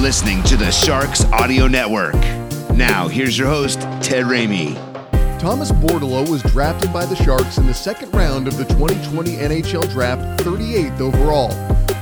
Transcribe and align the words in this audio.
Listening 0.00 0.42
to 0.44 0.56
the 0.56 0.70
Sharks 0.70 1.26
Audio 1.26 1.66
Network. 1.66 2.14
Now, 2.74 3.06
here's 3.06 3.36
your 3.36 3.48
host, 3.48 3.80
Ted 4.00 4.24
Ramey. 4.24 4.74
Thomas 5.38 5.70
Bordeleau 5.72 6.26
was 6.26 6.42
drafted 6.42 6.90
by 6.90 7.04
the 7.04 7.14
Sharks 7.16 7.58
in 7.58 7.66
the 7.66 7.74
second 7.74 8.10
round 8.14 8.48
of 8.48 8.56
the 8.56 8.64
2020 8.64 9.36
NHL 9.36 9.90
Draft, 9.90 10.42
38th 10.42 11.00
overall. 11.02 11.50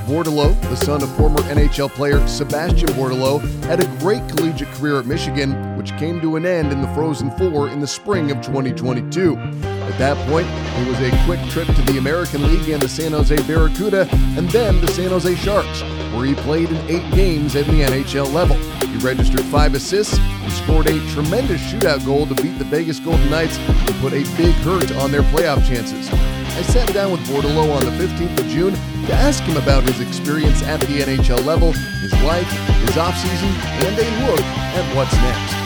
Bordeleau, 0.07 0.59
the 0.69 0.77
son 0.77 1.03
of 1.03 1.13
former 1.17 1.41
NHL 1.41 1.89
player 1.89 2.25
Sebastien 2.25 2.87
Bordeleau, 2.93 3.41
had 3.65 3.83
a 3.83 3.97
great 3.99 4.25
collegiate 4.29 4.69
career 4.75 4.97
at 4.97 5.05
Michigan, 5.05 5.51
which 5.79 5.95
came 5.95 6.19
to 6.19 6.35
an 6.35 6.45
end 6.45 6.73
in 6.73 6.81
the 6.81 6.87
Frozen 6.89 7.31
Four 7.37 7.69
in 7.69 7.79
the 7.79 7.87
spring 7.87 8.31
of 8.31 8.41
2022. 8.41 9.37
At 9.37 9.97
that 9.97 10.17
point, 10.27 10.45
it 10.45 10.87
was 10.89 10.99
a 10.99 11.25
quick 11.25 11.39
trip 11.51 11.67
to 11.67 11.81
the 11.83 11.97
American 11.97 12.43
League 12.43 12.67
and 12.67 12.81
the 12.81 12.89
San 12.89 13.13
Jose 13.13 13.33
Barracuda, 13.47 14.05
and 14.11 14.49
then 14.49 14.81
the 14.81 14.89
San 14.89 15.07
Jose 15.09 15.33
Sharks, 15.35 15.81
where 16.13 16.25
he 16.25 16.35
played 16.35 16.69
in 16.69 16.75
eight 16.89 17.09
games 17.13 17.55
at 17.55 17.65
the 17.65 17.79
NHL 17.79 18.29
level. 18.33 18.57
He 18.87 18.97
registered 18.97 19.45
five 19.45 19.73
assists 19.73 20.19
and 20.19 20.51
scored 20.51 20.87
a 20.87 20.99
tremendous 21.11 21.61
shootout 21.61 22.05
goal 22.05 22.27
to 22.27 22.35
beat 22.35 22.57
the 22.57 22.65
Vegas 22.65 22.99
Golden 22.99 23.29
Knights 23.29 23.57
and 23.57 23.95
put 24.01 24.11
a 24.11 24.25
big 24.35 24.53
hurt 24.55 24.91
on 24.97 25.11
their 25.11 25.23
playoff 25.31 25.65
chances. 25.65 26.09
I 26.09 26.61
sat 26.63 26.93
down 26.93 27.13
with 27.13 27.21
Bordeleau 27.21 27.73
on 27.73 27.85
the 27.85 28.05
15th 28.05 28.37
of 28.37 28.47
June 28.47 28.75
to 29.09 29.15
ask 29.15 29.41
him 29.43 29.57
about 29.57 29.81
his 29.81 29.99
experience 30.01 30.61
at 30.61 30.79
the 30.81 31.01
NHL 31.01 31.43
level, 31.43 31.71
his 31.73 32.13
life, 32.21 32.47
his 32.85 32.93
offseason, 32.93 33.49
and 33.81 33.97
a 33.97 34.05
look 34.29 34.45
at 34.77 34.85
what's 34.95 35.13
next. 35.25 35.57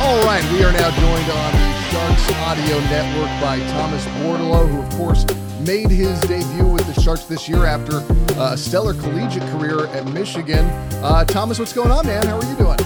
All 0.00 0.18
right, 0.24 0.42
we 0.50 0.64
are 0.64 0.72
now 0.72 0.90
joined 0.90 1.30
on 1.30 1.52
the 1.52 1.72
Sharks 1.90 2.32
Audio 2.42 2.80
Network 2.90 3.30
by 3.40 3.58
Thomas 3.70 4.04
Bordeleau, 4.18 4.68
who, 4.68 4.82
of 4.82 4.90
course, 4.94 5.24
made 5.60 5.90
his 5.90 6.20
debut 6.22 6.66
with 6.66 6.92
the 6.92 7.00
Sharks 7.00 7.24
this 7.24 7.48
year 7.48 7.66
after 7.66 7.98
uh, 8.40 8.54
a 8.54 8.56
stellar 8.56 8.94
collegiate 8.94 9.48
career 9.50 9.86
at 9.86 10.04
Michigan. 10.06 10.64
Uh, 11.04 11.24
Thomas, 11.24 11.60
what's 11.60 11.72
going 11.72 11.92
on, 11.92 12.04
man? 12.04 12.26
How 12.26 12.40
are 12.40 12.44
you 12.44 12.56
doing? 12.56 12.78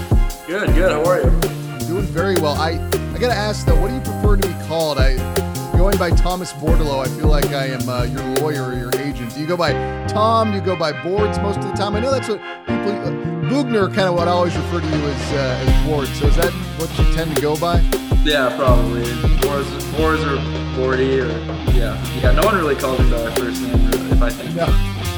Good, 0.47 0.75
good. 0.75 0.93
How 0.93 1.05
are 1.07 1.23
you? 1.23 1.29
I'm 1.29 1.79
Doing 1.87 2.05
very 2.05 2.35
well. 2.35 2.55
I, 2.61 2.73
I 3.15 3.19
got 3.19 3.29
to 3.29 3.35
ask, 3.35 3.65
though, 3.65 3.81
what 3.81 3.89
do 3.89 3.95
you 3.95 4.01
prefer 4.03 4.37
to 4.37 4.47
be 4.47 4.67
called? 4.67 4.99
I 4.99 5.44
Going 5.85 5.99
by 5.99 6.13
Thomas 6.13 6.51
Bordeleau, 6.55 7.05
I 7.05 7.09
feel 7.11 7.29
like 7.29 7.45
I 7.53 7.67
am 7.67 7.87
uh, 7.87 8.05
your 8.05 8.23
lawyer 8.37 8.71
or 8.71 8.73
your 8.73 8.89
agent. 9.03 9.35
Do 9.35 9.41
you 9.43 9.47
go 9.47 9.55
by 9.55 9.73
Tom? 10.07 10.51
Do 10.51 10.57
you 10.57 10.65
go 10.65 10.75
by 10.75 10.93
Boards 11.03 11.39
most 11.41 11.59
of 11.59 11.65
the 11.67 11.73
time? 11.73 11.95
I 11.95 12.01
know 12.01 12.11
that's 12.11 12.27
what 12.27 12.41
people. 12.41 12.91
Uh, 12.91 13.11
Bugner, 13.53 13.95
kind 13.95 14.09
of 14.09 14.15
what 14.15 14.27
I 14.27 14.31
always 14.31 14.57
refer 14.57 14.81
to 14.81 14.87
you 14.87 15.05
as, 15.05 15.33
uh, 15.35 15.63
as 15.63 15.87
Boards. 15.87 16.19
So 16.19 16.29
is 16.29 16.37
that 16.37 16.51
what 16.79 16.89
you 16.99 17.15
tend 17.15 17.37
to 17.37 17.43
go 17.43 17.55
by? 17.59 17.81
Yeah, 18.25 18.57
probably. 18.57 19.03
Boards, 19.43 19.69
Boards 19.93 20.23
or 20.23 20.39
Bordy 20.73 21.21
or 21.21 21.29
yeah, 21.77 22.03
yeah. 22.19 22.33
No 22.33 22.47
one 22.47 22.57
really 22.57 22.77
calls 22.77 22.99
me 23.01 23.11
by 23.11 23.19
my 23.23 23.35
first 23.35 23.61
name, 23.61 23.91
really, 23.91 24.11
if 24.11 24.23
I 24.23 24.31
think. 24.31 24.57
No. 24.57 24.67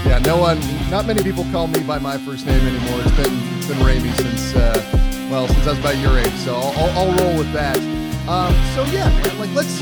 Yeah, 0.05 0.19
no 0.19 0.37
one. 0.37 0.59
Not 0.91 1.07
many 1.07 1.23
people 1.23 1.47
call 1.53 1.69
me 1.69 1.79
by 1.85 2.01
my 2.01 2.19
first 2.19 2.45
name 2.45 2.61
anymore. 2.67 2.99
It's 3.05 3.15
been 3.15 3.39
it's 3.57 3.69
been 3.69 3.79
Ramey 3.87 4.13
since 4.17 4.57
uh, 4.57 5.29
well 5.31 5.47
since 5.47 5.65
I 5.65 5.71
was 5.71 5.79
about 5.79 5.97
your 5.99 6.19
age. 6.19 6.35
So 6.43 6.57
I'll, 6.57 6.73
I'll, 6.77 6.99
I'll 6.99 7.19
roll 7.23 7.39
with 7.39 7.53
that. 7.53 7.79
Um, 8.27 8.53
so 8.75 8.83
yeah, 8.91 9.09
man, 9.09 9.39
like 9.39 9.55
let's 9.55 9.79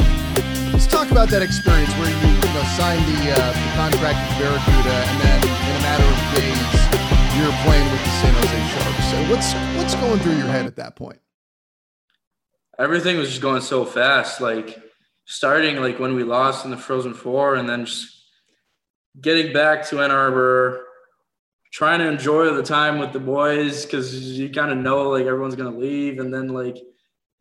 talk 1.05 1.13
about 1.13 1.29
that 1.29 1.43
experience 1.43 1.93
where 2.01 2.09
you, 2.09 2.33
you 2.33 2.51
know, 2.55 2.65
signed 2.77 3.05
the, 3.05 3.31
uh, 3.31 3.53
the 3.53 3.71
contract 3.77 4.17
with 4.25 4.39
Barracuda, 4.41 4.97
and 5.05 5.21
then 5.21 5.41
in 5.45 5.77
a 5.77 5.83
matter 5.85 6.09
of 6.09 6.19
days, 6.33 6.71
you're 7.37 7.53
playing 7.65 7.91
with 7.93 8.03
the 8.03 8.11
San 8.21 8.33
Jose 8.41 8.61
Sharks. 8.73 9.05
So 9.11 9.17
what's 9.31 9.53
what's 9.77 9.95
going 10.01 10.19
through 10.21 10.39
your 10.39 10.47
head 10.47 10.67
at 10.67 10.77
that 10.77 10.97
point? 10.97 11.21
Everything 12.79 13.19
was 13.19 13.29
just 13.29 13.43
going 13.43 13.61
so 13.61 13.85
fast. 13.85 14.41
Like 14.41 14.83
starting 15.27 15.77
like 15.77 15.99
when 15.99 16.15
we 16.15 16.25
lost 16.25 16.65
in 16.65 16.71
the 16.71 16.77
Frozen 16.77 17.15
Four, 17.15 17.57
and 17.57 17.69
then 17.69 17.85
just 17.85 18.09
getting 19.21 19.53
back 19.53 19.87
to 19.89 20.01
Ann 20.01 20.11
Arbor, 20.11 20.87
trying 21.73 21.99
to 21.99 22.09
enjoy 22.09 22.55
the 22.55 22.63
time 22.63 22.99
with 22.99 23.13
the 23.13 23.21
boys 23.21 23.85
because 23.85 24.39
you 24.39 24.49
kind 24.49 24.73
of 24.73 24.79
know 24.79 25.11
like 25.11 25.27
everyone's 25.27 25.57
gonna 25.57 25.77
leave, 25.77 26.19
and 26.19 26.33
then 26.33 26.49
like 26.49 26.79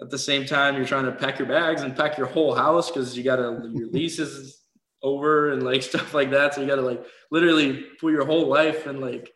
at 0.03 0.09
the 0.09 0.18
same 0.18 0.46
time 0.46 0.75
you're 0.75 0.86
trying 0.86 1.06
to 1.06 1.12
pack 1.12 1.40
your 1.40 1.47
bags 1.47 1.81
and 1.81 1.96
pack 1.96 2.18
your 2.18 2.28
whole 2.28 2.53
house 2.53 2.91
because 2.91 3.18
you 3.18 3.24
gotta 3.24 3.69
your 3.74 3.88
lease 3.91 4.19
is 4.19 4.62
over 5.02 5.52
and 5.52 5.64
like 5.64 5.81
stuff 5.91 6.14
like 6.14 6.30
that. 6.31 6.53
So 6.53 6.62
you 6.62 6.68
gotta 6.68 6.81
like 6.81 7.03
literally 7.31 7.86
put 8.00 8.12
your 8.12 8.25
whole 8.25 8.47
life 8.47 8.86
and 8.86 9.00
like 9.00 9.34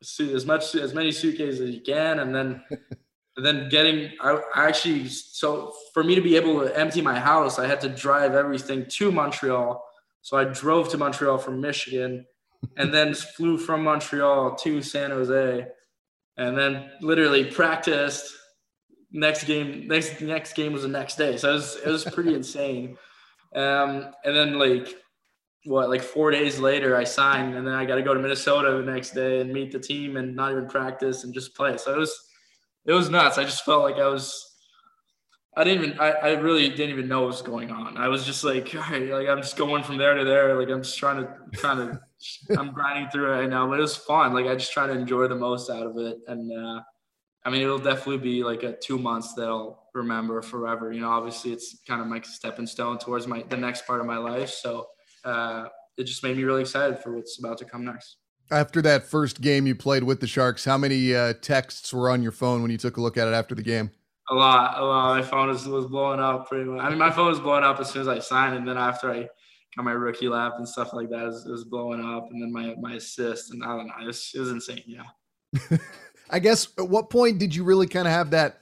as 0.00 0.46
much 0.46 0.74
as 0.74 0.94
many 0.94 1.12
suitcases 1.12 1.60
as 1.60 1.74
you 1.74 1.82
can. 1.82 2.20
And 2.20 2.34
then 2.34 2.62
and 3.36 3.46
then 3.46 3.68
getting 3.68 4.10
I, 4.20 4.40
I 4.54 4.68
actually 4.68 5.08
so 5.08 5.74
for 5.94 6.02
me 6.02 6.14
to 6.14 6.20
be 6.20 6.36
able 6.36 6.60
to 6.60 6.76
empty 6.76 7.00
my 7.00 7.18
house 7.18 7.58
i 7.58 7.66
had 7.66 7.80
to 7.82 7.88
drive 7.88 8.34
everything 8.34 8.86
to 8.86 9.12
montreal. 9.12 9.84
So 10.22 10.36
i 10.36 10.44
drove 10.44 10.88
to 10.90 10.98
montreal 10.98 11.38
from 11.38 11.60
michigan 11.60 12.26
and 12.76 12.92
then 12.92 13.14
flew 13.14 13.56
from 13.56 13.84
montreal 13.84 14.56
to 14.56 14.82
san 14.82 15.10
jose 15.10 15.66
and 16.36 16.58
then 16.58 16.90
literally 17.00 17.44
practiced 17.44 18.34
next 19.12 19.44
game 19.44 19.86
next 19.88 20.20
next 20.20 20.52
game 20.54 20.72
was 20.72 20.82
the 20.82 20.88
next 20.88 21.16
day. 21.16 21.36
So 21.36 21.50
it 21.50 21.54
was 21.54 21.76
it 21.76 21.88
was 21.88 22.04
pretty 22.04 22.34
insane. 22.40 22.96
Um 23.54 24.12
and 24.24 24.36
then 24.36 24.58
like 24.58 24.94
what 25.64 25.90
like 25.90 26.02
four 26.02 26.30
days 26.30 26.58
later 26.58 26.96
i 26.96 27.04
signed 27.04 27.54
and 27.54 27.66
then 27.66 27.74
i 27.74 27.84
got 27.84 27.96
to 27.96 28.02
go 28.02 28.14
to 28.14 28.20
minnesota 28.20 28.82
the 28.82 28.90
next 28.90 29.10
day 29.10 29.42
and 29.42 29.52
meet 29.52 29.70
the 29.70 29.78
team 29.78 30.16
and 30.16 30.34
not 30.34 30.52
even 30.52 30.66
practice 30.66 31.24
and 31.24 31.34
just 31.34 31.54
play. 31.54 31.76
So 31.76 31.94
it 31.94 31.98
was 31.98 32.18
it 32.86 32.92
was 32.92 33.10
nuts. 33.10 33.36
I 33.38 33.44
just 33.44 33.64
felt 33.64 33.82
like 33.82 33.96
i 33.96 34.08
was 34.08 34.46
i 35.56 35.64
didn't 35.64 35.84
even 35.84 36.00
i, 36.00 36.10
I 36.10 36.30
really 36.32 36.68
didn't 36.70 36.90
even 36.90 37.08
know 37.08 37.20
what 37.20 37.28
was 37.28 37.42
going 37.42 37.70
on. 37.70 37.96
I 37.96 38.08
was 38.08 38.24
just 38.24 38.44
like 38.44 38.74
all 38.74 38.80
right 38.82 39.10
like 39.10 39.28
i'm 39.28 39.42
just 39.42 39.56
going 39.56 39.82
from 39.82 39.98
there 39.98 40.14
to 40.14 40.24
there. 40.24 40.58
Like 40.58 40.70
i'm 40.70 40.82
just 40.82 40.98
trying 40.98 41.22
to 41.22 41.28
trying 41.52 41.78
to 41.88 42.00
i'm 42.58 42.72
grinding 42.72 43.10
through 43.10 43.32
it 43.32 43.36
right 43.40 43.50
now. 43.50 43.68
But 43.68 43.78
it 43.78 43.82
was 43.82 43.96
fun. 43.96 44.32
Like 44.32 44.46
i 44.46 44.54
just 44.54 44.72
try 44.72 44.86
to 44.86 44.92
enjoy 44.92 45.28
the 45.28 45.36
most 45.36 45.68
out 45.68 45.86
of 45.86 45.98
it. 45.98 46.18
And 46.26 46.50
uh 46.52 46.82
I 47.44 47.50
mean, 47.50 47.62
it'll 47.62 47.78
definitely 47.78 48.18
be 48.18 48.44
like 48.44 48.62
a 48.62 48.72
two 48.72 48.98
months 48.98 49.34
that 49.34 49.48
I'll 49.48 49.88
remember 49.94 50.42
forever. 50.42 50.92
You 50.92 51.00
know, 51.00 51.10
obviously 51.10 51.52
it's 51.52 51.78
kind 51.86 52.00
of 52.00 52.06
my 52.06 52.20
stepping 52.20 52.66
stone 52.66 52.98
towards 52.98 53.26
my 53.26 53.44
the 53.48 53.56
next 53.56 53.86
part 53.86 54.00
of 54.00 54.06
my 54.06 54.18
life. 54.18 54.50
So 54.50 54.88
uh, 55.24 55.68
it 55.96 56.04
just 56.04 56.22
made 56.22 56.36
me 56.36 56.44
really 56.44 56.60
excited 56.62 56.98
for 56.98 57.16
what's 57.16 57.38
about 57.38 57.58
to 57.58 57.64
come 57.64 57.84
next. 57.84 58.16
After 58.50 58.82
that 58.82 59.04
first 59.04 59.40
game 59.40 59.66
you 59.66 59.74
played 59.74 60.02
with 60.02 60.20
the 60.20 60.26
Sharks, 60.26 60.64
how 60.64 60.76
many 60.76 61.14
uh, 61.14 61.34
texts 61.40 61.94
were 61.94 62.10
on 62.10 62.22
your 62.22 62.32
phone 62.32 62.62
when 62.62 62.70
you 62.70 62.78
took 62.78 62.96
a 62.96 63.00
look 63.00 63.16
at 63.16 63.28
it 63.28 63.32
after 63.32 63.54
the 63.54 63.62
game? 63.62 63.90
A 64.28 64.34
lot, 64.34 64.78
a 64.78 64.84
lot. 64.84 65.16
My 65.16 65.22
phone 65.22 65.48
was, 65.48 65.66
was 65.66 65.86
blowing 65.86 66.20
up 66.20 66.48
pretty 66.48 66.64
much. 66.64 66.80
I 66.80 66.88
mean, 66.88 66.98
my 66.98 67.10
phone 67.10 67.28
was 67.28 67.40
blowing 67.40 67.64
up 67.64 67.80
as 67.80 67.90
soon 67.90 68.02
as 68.02 68.08
I 68.08 68.18
signed, 68.18 68.56
and 68.56 68.66
then 68.66 68.76
after 68.76 69.10
I 69.10 69.28
got 69.76 69.84
my 69.84 69.92
rookie 69.92 70.28
lap 70.28 70.54
and 70.58 70.68
stuff 70.68 70.92
like 70.92 71.10
that, 71.10 71.22
it 71.22 71.26
was, 71.26 71.46
it 71.46 71.50
was 71.50 71.64
blowing 71.64 72.00
up, 72.00 72.28
and 72.30 72.42
then 72.42 72.52
my 72.52 72.74
my 72.80 72.94
assist, 72.94 73.52
and 73.52 73.62
I 73.62 73.68
don't 73.68 73.86
know, 73.86 73.94
it 74.02 74.06
was, 74.06 74.30
it 74.34 74.40
was 74.40 74.50
insane. 74.50 74.82
Yeah. 74.86 75.06
I 76.30 76.38
guess 76.38 76.68
at 76.78 76.88
what 76.88 77.10
point 77.10 77.38
did 77.38 77.54
you 77.54 77.64
really 77.64 77.86
kind 77.86 78.06
of 78.06 78.12
have 78.12 78.30
that, 78.30 78.60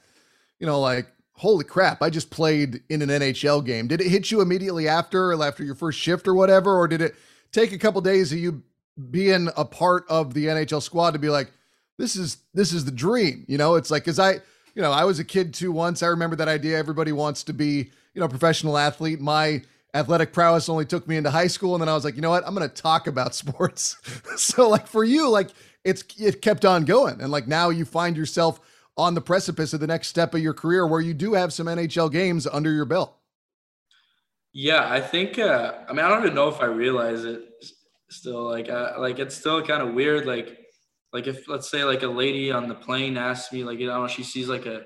you 0.59 0.67
know, 0.67 0.79
like, 0.79 1.07
holy 1.33 1.63
crap, 1.63 2.01
I 2.01 2.09
just 2.09 2.29
played 2.29 2.81
in 2.89 3.01
an 3.01 3.09
NHL 3.09 3.65
game? 3.65 3.87
Did 3.87 4.01
it 4.01 4.07
hit 4.07 4.31
you 4.31 4.41
immediately 4.41 4.87
after, 4.87 5.31
or 5.31 5.43
after 5.43 5.63
your 5.63 5.75
first 5.75 5.97
shift 5.99 6.27
or 6.27 6.33
whatever? 6.33 6.77
Or 6.77 6.87
did 6.87 7.01
it 7.01 7.15
take 7.51 7.71
a 7.71 7.77
couple 7.77 8.01
days 8.01 8.31
of 8.31 8.39
you 8.39 8.63
being 9.09 9.49
a 9.55 9.63
part 9.63 10.05
of 10.09 10.33
the 10.33 10.47
NHL 10.47 10.81
squad 10.81 11.11
to 11.11 11.19
be 11.19 11.29
like, 11.29 11.51
this 11.97 12.15
is 12.15 12.37
this 12.53 12.73
is 12.73 12.85
the 12.85 12.91
dream? 12.91 13.45
You 13.47 13.57
know, 13.57 13.75
it's 13.75 13.91
like 13.91 14.03
because 14.03 14.19
I, 14.19 14.33
you 14.75 14.81
know, 14.81 14.91
I 14.91 15.05
was 15.05 15.19
a 15.19 15.23
kid 15.23 15.53
too 15.53 15.71
once. 15.71 16.03
I 16.03 16.07
remember 16.07 16.35
that 16.37 16.47
idea. 16.47 16.77
Everybody 16.77 17.11
wants 17.11 17.43
to 17.43 17.53
be, 17.53 17.91
you 18.13 18.21
know, 18.21 18.27
professional 18.27 18.77
athlete. 18.77 19.19
My 19.19 19.61
athletic 19.93 20.31
prowess 20.31 20.69
only 20.69 20.85
took 20.85 21.07
me 21.07 21.17
into 21.17 21.31
high 21.31 21.47
school 21.47 21.73
and 21.73 21.81
then 21.81 21.89
i 21.89 21.93
was 21.93 22.05
like 22.05 22.15
you 22.15 22.21
know 22.21 22.29
what 22.29 22.45
i'm 22.45 22.53
going 22.53 22.67
to 22.67 22.81
talk 22.81 23.07
about 23.07 23.33
sports 23.43 23.97
so 24.35 24.69
like 24.69 24.87
for 24.87 25.03
you 25.03 25.29
like 25.29 25.49
it's 25.83 26.03
it 26.17 26.41
kept 26.41 26.65
on 26.65 26.85
going. 26.85 27.21
And 27.21 27.31
like 27.31 27.47
now 27.47 27.69
you 27.69 27.85
find 27.85 28.17
yourself 28.17 28.59
on 28.97 29.13
the 29.13 29.21
precipice 29.21 29.73
of 29.73 29.79
the 29.79 29.87
next 29.87 30.07
step 30.07 30.33
of 30.33 30.41
your 30.41 30.53
career 30.53 30.85
where 30.85 31.01
you 31.01 31.13
do 31.13 31.33
have 31.33 31.53
some 31.53 31.67
NHL 31.67 32.11
games 32.11 32.45
under 32.45 32.71
your 32.71 32.85
belt. 32.85 33.15
Yeah, 34.51 34.91
I 34.91 34.99
think 34.99 35.39
uh 35.39 35.73
I 35.87 35.93
mean 35.93 36.05
I 36.05 36.09
don't 36.09 36.23
even 36.23 36.35
know 36.35 36.49
if 36.49 36.59
I 36.61 36.65
realize 36.65 37.23
it 37.23 37.43
still 38.09 38.43
like 38.43 38.69
uh, 38.69 38.93
like 38.97 39.19
it's 39.19 39.35
still 39.35 39.61
kind 39.61 39.83
of 39.83 39.93
weird 39.93 40.25
like 40.25 40.57
like 41.13 41.27
if 41.27 41.47
let's 41.47 41.69
say 41.69 41.83
like 41.83 42.01
a 42.01 42.07
lady 42.07 42.51
on 42.51 42.67
the 42.67 42.73
plane 42.73 43.17
asks 43.17 43.53
me 43.53 43.63
like 43.63 43.79
you 43.79 43.87
know 43.87 44.07
she 44.07 44.23
sees 44.23 44.49
like 44.49 44.65
a 44.65 44.83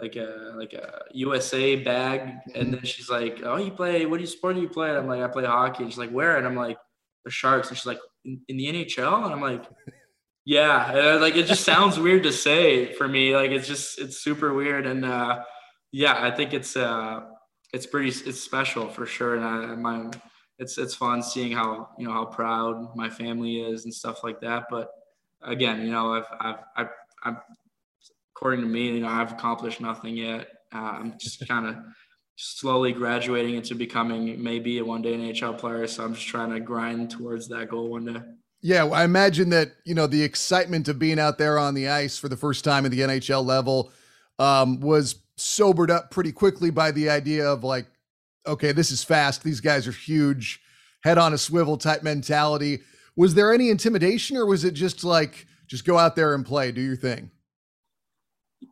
like 0.00 0.16
a 0.16 0.52
like 0.56 0.72
a 0.72 1.02
USA 1.12 1.76
bag. 1.76 2.34
And 2.54 2.72
then 2.72 2.84
she's 2.84 3.10
like 3.10 3.40
oh 3.44 3.56
you 3.56 3.70
play 3.70 4.06
what 4.06 4.16
do 4.16 4.22
you 4.22 4.26
sport 4.28 4.56
do 4.56 4.62
you 4.62 4.68
play? 4.68 4.88
And 4.90 4.98
I'm 4.98 5.06
like 5.06 5.22
I 5.22 5.28
play 5.28 5.44
hockey. 5.44 5.84
And 5.84 5.92
she's 5.92 5.98
like 5.98 6.10
where? 6.10 6.36
And 6.36 6.46
I'm 6.46 6.56
like 6.56 6.78
the 7.24 7.30
Sharks, 7.30 7.68
and 7.68 7.76
she's 7.76 7.86
like, 7.86 8.00
in, 8.24 8.40
in 8.48 8.56
the 8.56 8.66
NHL, 8.66 9.24
and 9.24 9.32
I'm 9.32 9.40
like, 9.40 9.64
yeah, 10.44 11.18
like 11.20 11.36
it 11.36 11.46
just 11.46 11.64
sounds 11.64 11.98
weird 11.98 12.24
to 12.24 12.32
say 12.32 12.92
for 12.94 13.06
me. 13.06 13.34
Like 13.34 13.50
it's 13.50 13.68
just 13.68 14.00
it's 14.00 14.18
super 14.18 14.52
weird, 14.54 14.86
and 14.86 15.04
uh, 15.04 15.42
yeah, 15.92 16.16
I 16.18 16.30
think 16.30 16.52
it's 16.52 16.76
uh, 16.76 17.20
it's 17.72 17.86
pretty 17.86 18.08
it's 18.08 18.40
special 18.40 18.88
for 18.88 19.06
sure, 19.06 19.36
and 19.36 19.44
I, 19.44 19.74
my 19.76 20.10
it's 20.58 20.78
it's 20.78 20.94
fun 20.94 21.22
seeing 21.22 21.52
how 21.52 21.90
you 21.98 22.06
know 22.06 22.12
how 22.12 22.24
proud 22.24 22.96
my 22.96 23.08
family 23.08 23.60
is 23.60 23.84
and 23.84 23.94
stuff 23.94 24.24
like 24.24 24.40
that. 24.40 24.64
But 24.70 24.90
again, 25.42 25.82
you 25.82 25.92
know, 25.92 26.14
I've 26.14 26.26
I've 26.40 26.58
I've, 26.76 26.88
I've 27.24 27.36
according 28.42 28.60
to 28.60 28.66
me, 28.66 28.88
you 28.88 29.00
know, 29.00 29.06
I've 29.06 29.30
accomplished 29.30 29.80
nothing 29.80 30.16
yet. 30.16 30.48
Uh, 30.74 30.78
I'm 30.78 31.14
just 31.16 31.46
kind 31.46 31.64
of 31.64 31.76
slowly 32.34 32.92
graduating 32.92 33.54
into 33.54 33.76
becoming 33.76 34.42
maybe 34.42 34.78
a 34.78 34.84
one 34.84 35.00
day 35.00 35.14
NHL 35.14 35.56
player. 35.56 35.86
So 35.86 36.02
I'm 36.02 36.14
just 36.14 36.26
trying 36.26 36.50
to 36.50 36.58
grind 36.58 37.12
towards 37.12 37.46
that 37.48 37.68
goal 37.68 37.90
one 37.90 38.06
day. 38.06 38.20
Yeah, 38.60 38.86
I 38.86 39.04
imagine 39.04 39.50
that 39.50 39.74
you 39.84 39.94
know 39.94 40.08
the 40.08 40.24
excitement 40.24 40.88
of 40.88 40.98
being 40.98 41.20
out 41.20 41.38
there 41.38 41.56
on 41.56 41.74
the 41.74 41.88
ice 41.88 42.18
for 42.18 42.28
the 42.28 42.36
first 42.36 42.64
time 42.64 42.84
at 42.84 42.90
the 42.90 43.00
NHL 43.00 43.44
level 43.44 43.92
um, 44.40 44.80
was 44.80 45.22
sobered 45.36 45.92
up 45.92 46.10
pretty 46.10 46.32
quickly 46.32 46.70
by 46.70 46.90
the 46.90 47.10
idea 47.10 47.46
of 47.46 47.62
like, 47.62 47.86
okay, 48.44 48.72
this 48.72 48.90
is 48.90 49.04
fast. 49.04 49.44
These 49.44 49.60
guys 49.60 49.86
are 49.86 49.92
huge, 49.92 50.60
head 51.04 51.16
on 51.16 51.32
a 51.32 51.38
swivel 51.38 51.76
type 51.76 52.02
mentality. 52.02 52.80
Was 53.14 53.34
there 53.34 53.52
any 53.52 53.70
intimidation, 53.70 54.36
or 54.36 54.46
was 54.46 54.64
it 54.64 54.74
just 54.74 55.04
like 55.04 55.46
just 55.68 55.84
go 55.84 55.96
out 55.96 56.16
there 56.16 56.34
and 56.34 56.44
play, 56.44 56.72
do 56.72 56.80
your 56.80 56.96
thing? 56.96 57.30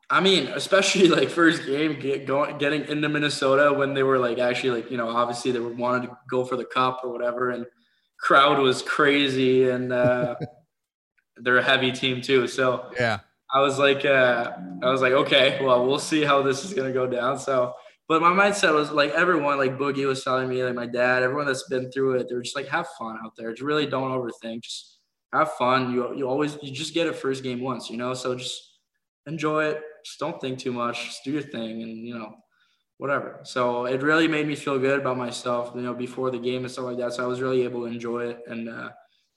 I 0.09 0.21
mean, 0.21 0.49
especially 0.49 1.09
like 1.09 1.29
first 1.29 1.65
game, 1.65 1.99
get 1.99 2.27
going, 2.27 2.59
getting 2.59 2.85
into 2.87 3.09
Minnesota 3.09 3.73
when 3.73 3.95
they 3.95 4.03
were 4.03 4.19
like 4.19 4.39
actually 4.39 4.83
like 4.83 4.91
you 4.91 4.97
know 4.97 5.09
obviously 5.09 5.53
they 5.53 5.61
were 5.61 5.73
wanted 5.73 6.09
to 6.09 6.19
go 6.29 6.45
for 6.45 6.57
the 6.57 6.65
cup 6.65 7.01
or 7.05 7.11
whatever, 7.11 7.51
and 7.51 7.67
crowd 8.19 8.59
was 8.59 8.83
crazy, 8.83 9.69
and 9.69 9.93
uh, 9.93 10.35
they're 11.37 11.59
a 11.59 11.63
heavy 11.63 11.93
team 11.93 12.21
too. 12.21 12.47
So 12.49 12.91
yeah, 12.99 13.21
I 13.53 13.61
was 13.61 13.79
like, 13.79 14.05
uh, 14.05 14.53
I 14.83 14.91
was 14.91 15.01
like, 15.01 15.13
okay, 15.13 15.61
well, 15.63 15.87
we'll 15.87 15.99
see 15.99 16.25
how 16.25 16.43
this 16.43 16.65
is 16.65 16.75
gonna 16.75 16.93
go 16.93 17.07
down. 17.07 17.39
So, 17.39 17.75
but 18.09 18.21
my 18.21 18.31
mindset 18.31 18.75
was 18.75 18.91
like 18.91 19.13
everyone, 19.13 19.59
like 19.59 19.79
Boogie 19.79 20.07
was 20.07 20.25
telling 20.25 20.49
me, 20.49 20.65
like 20.65 20.75
my 20.75 20.87
dad, 20.87 21.23
everyone 21.23 21.47
that's 21.47 21.69
been 21.69 21.91
through 21.93 22.17
it, 22.17 22.27
they're 22.29 22.43
just 22.43 22.57
like, 22.57 22.69
have 22.69 22.89
fun 22.99 23.19
out 23.25 23.33
there. 23.37 23.51
Just 23.51 23.63
really 23.63 23.87
don't 23.87 24.11
overthink. 24.11 24.63
Just 24.63 24.99
have 25.33 25.53
fun. 25.53 25.93
You 25.93 26.17
you 26.17 26.29
always 26.29 26.59
you 26.63 26.73
just 26.73 26.95
get 26.95 27.07
a 27.07 27.13
first 27.13 27.43
game 27.43 27.61
once, 27.61 27.91
you 27.91 27.97
know. 27.97 28.15
So 28.15 28.35
just 28.35 28.70
enjoy 29.27 29.65
it 29.65 29.83
just 30.05 30.19
don't 30.19 30.41
think 30.41 30.59
too 30.59 30.73
much. 30.73 31.07
Just 31.07 31.25
do 31.25 31.33
your 31.33 31.43
thing, 31.43 31.83
and 31.83 32.07
you 32.07 32.19
know, 32.19 32.35
whatever. 32.99 33.41
So 33.45 33.87
it 33.87 34.03
really 34.03 34.29
made 34.29 34.47
me 34.47 34.55
feel 34.55 34.79
good 34.79 35.01
about 35.01 35.19
myself, 35.19 35.73
you 35.75 35.83
know, 35.83 35.95
before 35.95 36.31
the 36.31 36.39
game 36.39 36.65
and 36.65 36.71
stuff 36.71 36.87
like 36.87 36.99
that. 36.99 37.13
So 37.13 37.25
I 37.25 37.27
was 37.27 37.41
really 37.41 37.63
able 37.63 37.81
to 37.81 37.87
enjoy 37.87 38.29
it, 38.29 38.41
and 38.47 38.69
uh, 38.69 38.91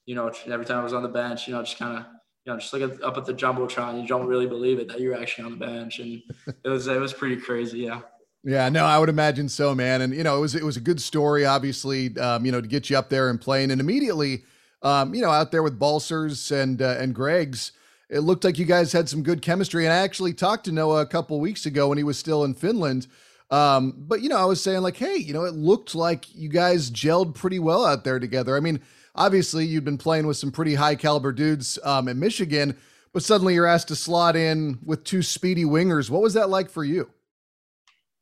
you 0.06 0.16
know, 0.16 0.32
every 0.48 0.66
time 0.66 0.80
I 0.80 0.84
was 0.84 0.94
on 0.94 1.04
the 1.04 1.10
bench, 1.10 1.48
you 1.48 1.54
know, 1.54 1.64
just 1.64 1.78
kind 1.78 1.98
of 1.98 2.06
you 2.46 2.52
know, 2.52 2.60
just 2.60 2.74
look 2.74 2.82
at, 2.82 3.02
up 3.04 3.18
at 3.18 3.26
the 3.26 3.34
jumbotron, 3.34 4.02
you 4.02 4.08
don't 4.08 4.28
really 4.28 4.48
believe 4.48 4.78
it 4.80 4.90
that 4.90 5.00
you're 5.00 5.16
actually 5.16 5.46
on 5.46 5.52
the 5.52 5.66
bench, 5.66 6.00
and 6.00 6.22
it 6.64 6.70
was 6.70 6.88
it 6.88 7.00
was 7.00 7.14
pretty 7.14 7.38
crazy, 7.38 7.80
yeah. 7.80 8.02
Yeah, 8.46 8.68
no, 8.68 8.84
I 8.84 9.00
would 9.00 9.08
imagine 9.08 9.48
so, 9.48 9.74
man. 9.74 10.02
And 10.02 10.14
you 10.14 10.24
know, 10.24 10.38
it 10.38 10.42
was 10.42 10.56
it 10.56 10.64
was 10.64 10.78
a 10.78 10.82
good 10.82 11.02
story, 11.02 11.46
obviously, 11.46 12.18
um, 12.18 12.46
you 12.46 12.52
know, 12.52 12.60
to 12.60 12.68
get 12.68 12.90
you 12.90 12.98
up 12.98 13.10
there 13.10 13.30
and 13.30 13.40
playing, 13.40 13.72
and 13.72 13.80
immediately, 13.80 14.44
um, 14.82 15.14
you 15.14 15.22
know, 15.22 15.30
out 15.30 15.52
there 15.52 15.64
with 15.64 15.80
Balcers 15.80 16.52
and 16.52 16.82
uh, 16.82 16.98
and 17.00 17.16
Greg's, 17.16 17.72
it 18.14 18.22
looked 18.22 18.44
like 18.44 18.60
you 18.60 18.66
guys 18.66 18.92
had 18.92 19.10
some 19.10 19.24
good 19.24 19.42
chemistry. 19.42 19.86
And 19.86 19.94
I 19.94 19.98
actually 19.98 20.34
talked 20.34 20.66
to 20.66 20.72
Noah 20.72 21.02
a 21.02 21.06
couple 21.08 21.40
weeks 21.40 21.66
ago 21.66 21.90
when 21.90 21.98
he 21.98 22.04
was 22.04 22.18
still 22.18 22.44
in 22.44 22.54
Finland. 22.54 23.08
Um, 23.50 23.96
but 23.98 24.22
you 24.22 24.30
know, 24.30 24.38
I 24.38 24.46
was 24.46 24.62
saying 24.62 24.82
like, 24.84 24.98
hey, 24.98 25.16
you 25.16 25.34
know, 25.34 25.46
it 25.46 25.56
looked 25.56 25.96
like 25.96 26.34
you 26.36 26.48
guys 26.48 26.92
gelled 26.92 27.34
pretty 27.34 27.58
well 27.58 27.84
out 27.84 28.04
there 28.04 28.20
together. 28.20 28.56
I 28.56 28.60
mean, 28.60 28.82
obviously 29.16 29.66
you've 29.66 29.84
been 29.84 29.98
playing 29.98 30.28
with 30.28 30.38
some 30.38 30.52
pretty 30.52 30.76
high 30.76 30.94
caliber 30.96 31.32
dudes 31.32 31.80
um, 31.84 32.08
in 32.08 32.20
Michigan, 32.20 32.78
but 33.14 33.24
suddenly 33.24 33.56
you're 33.56 33.66
asked 33.66 33.88
to 33.88 33.96
slot 33.96 34.36
in 34.36 34.78
with 34.86 35.04
two 35.04 35.24
speedy 35.24 35.66
wingers. 35.66 36.12
What 36.12 36.22
was 36.22 36.36
that 36.36 36.50
like 36.50 36.70
for 36.70 36.84
you? 36.84 37.10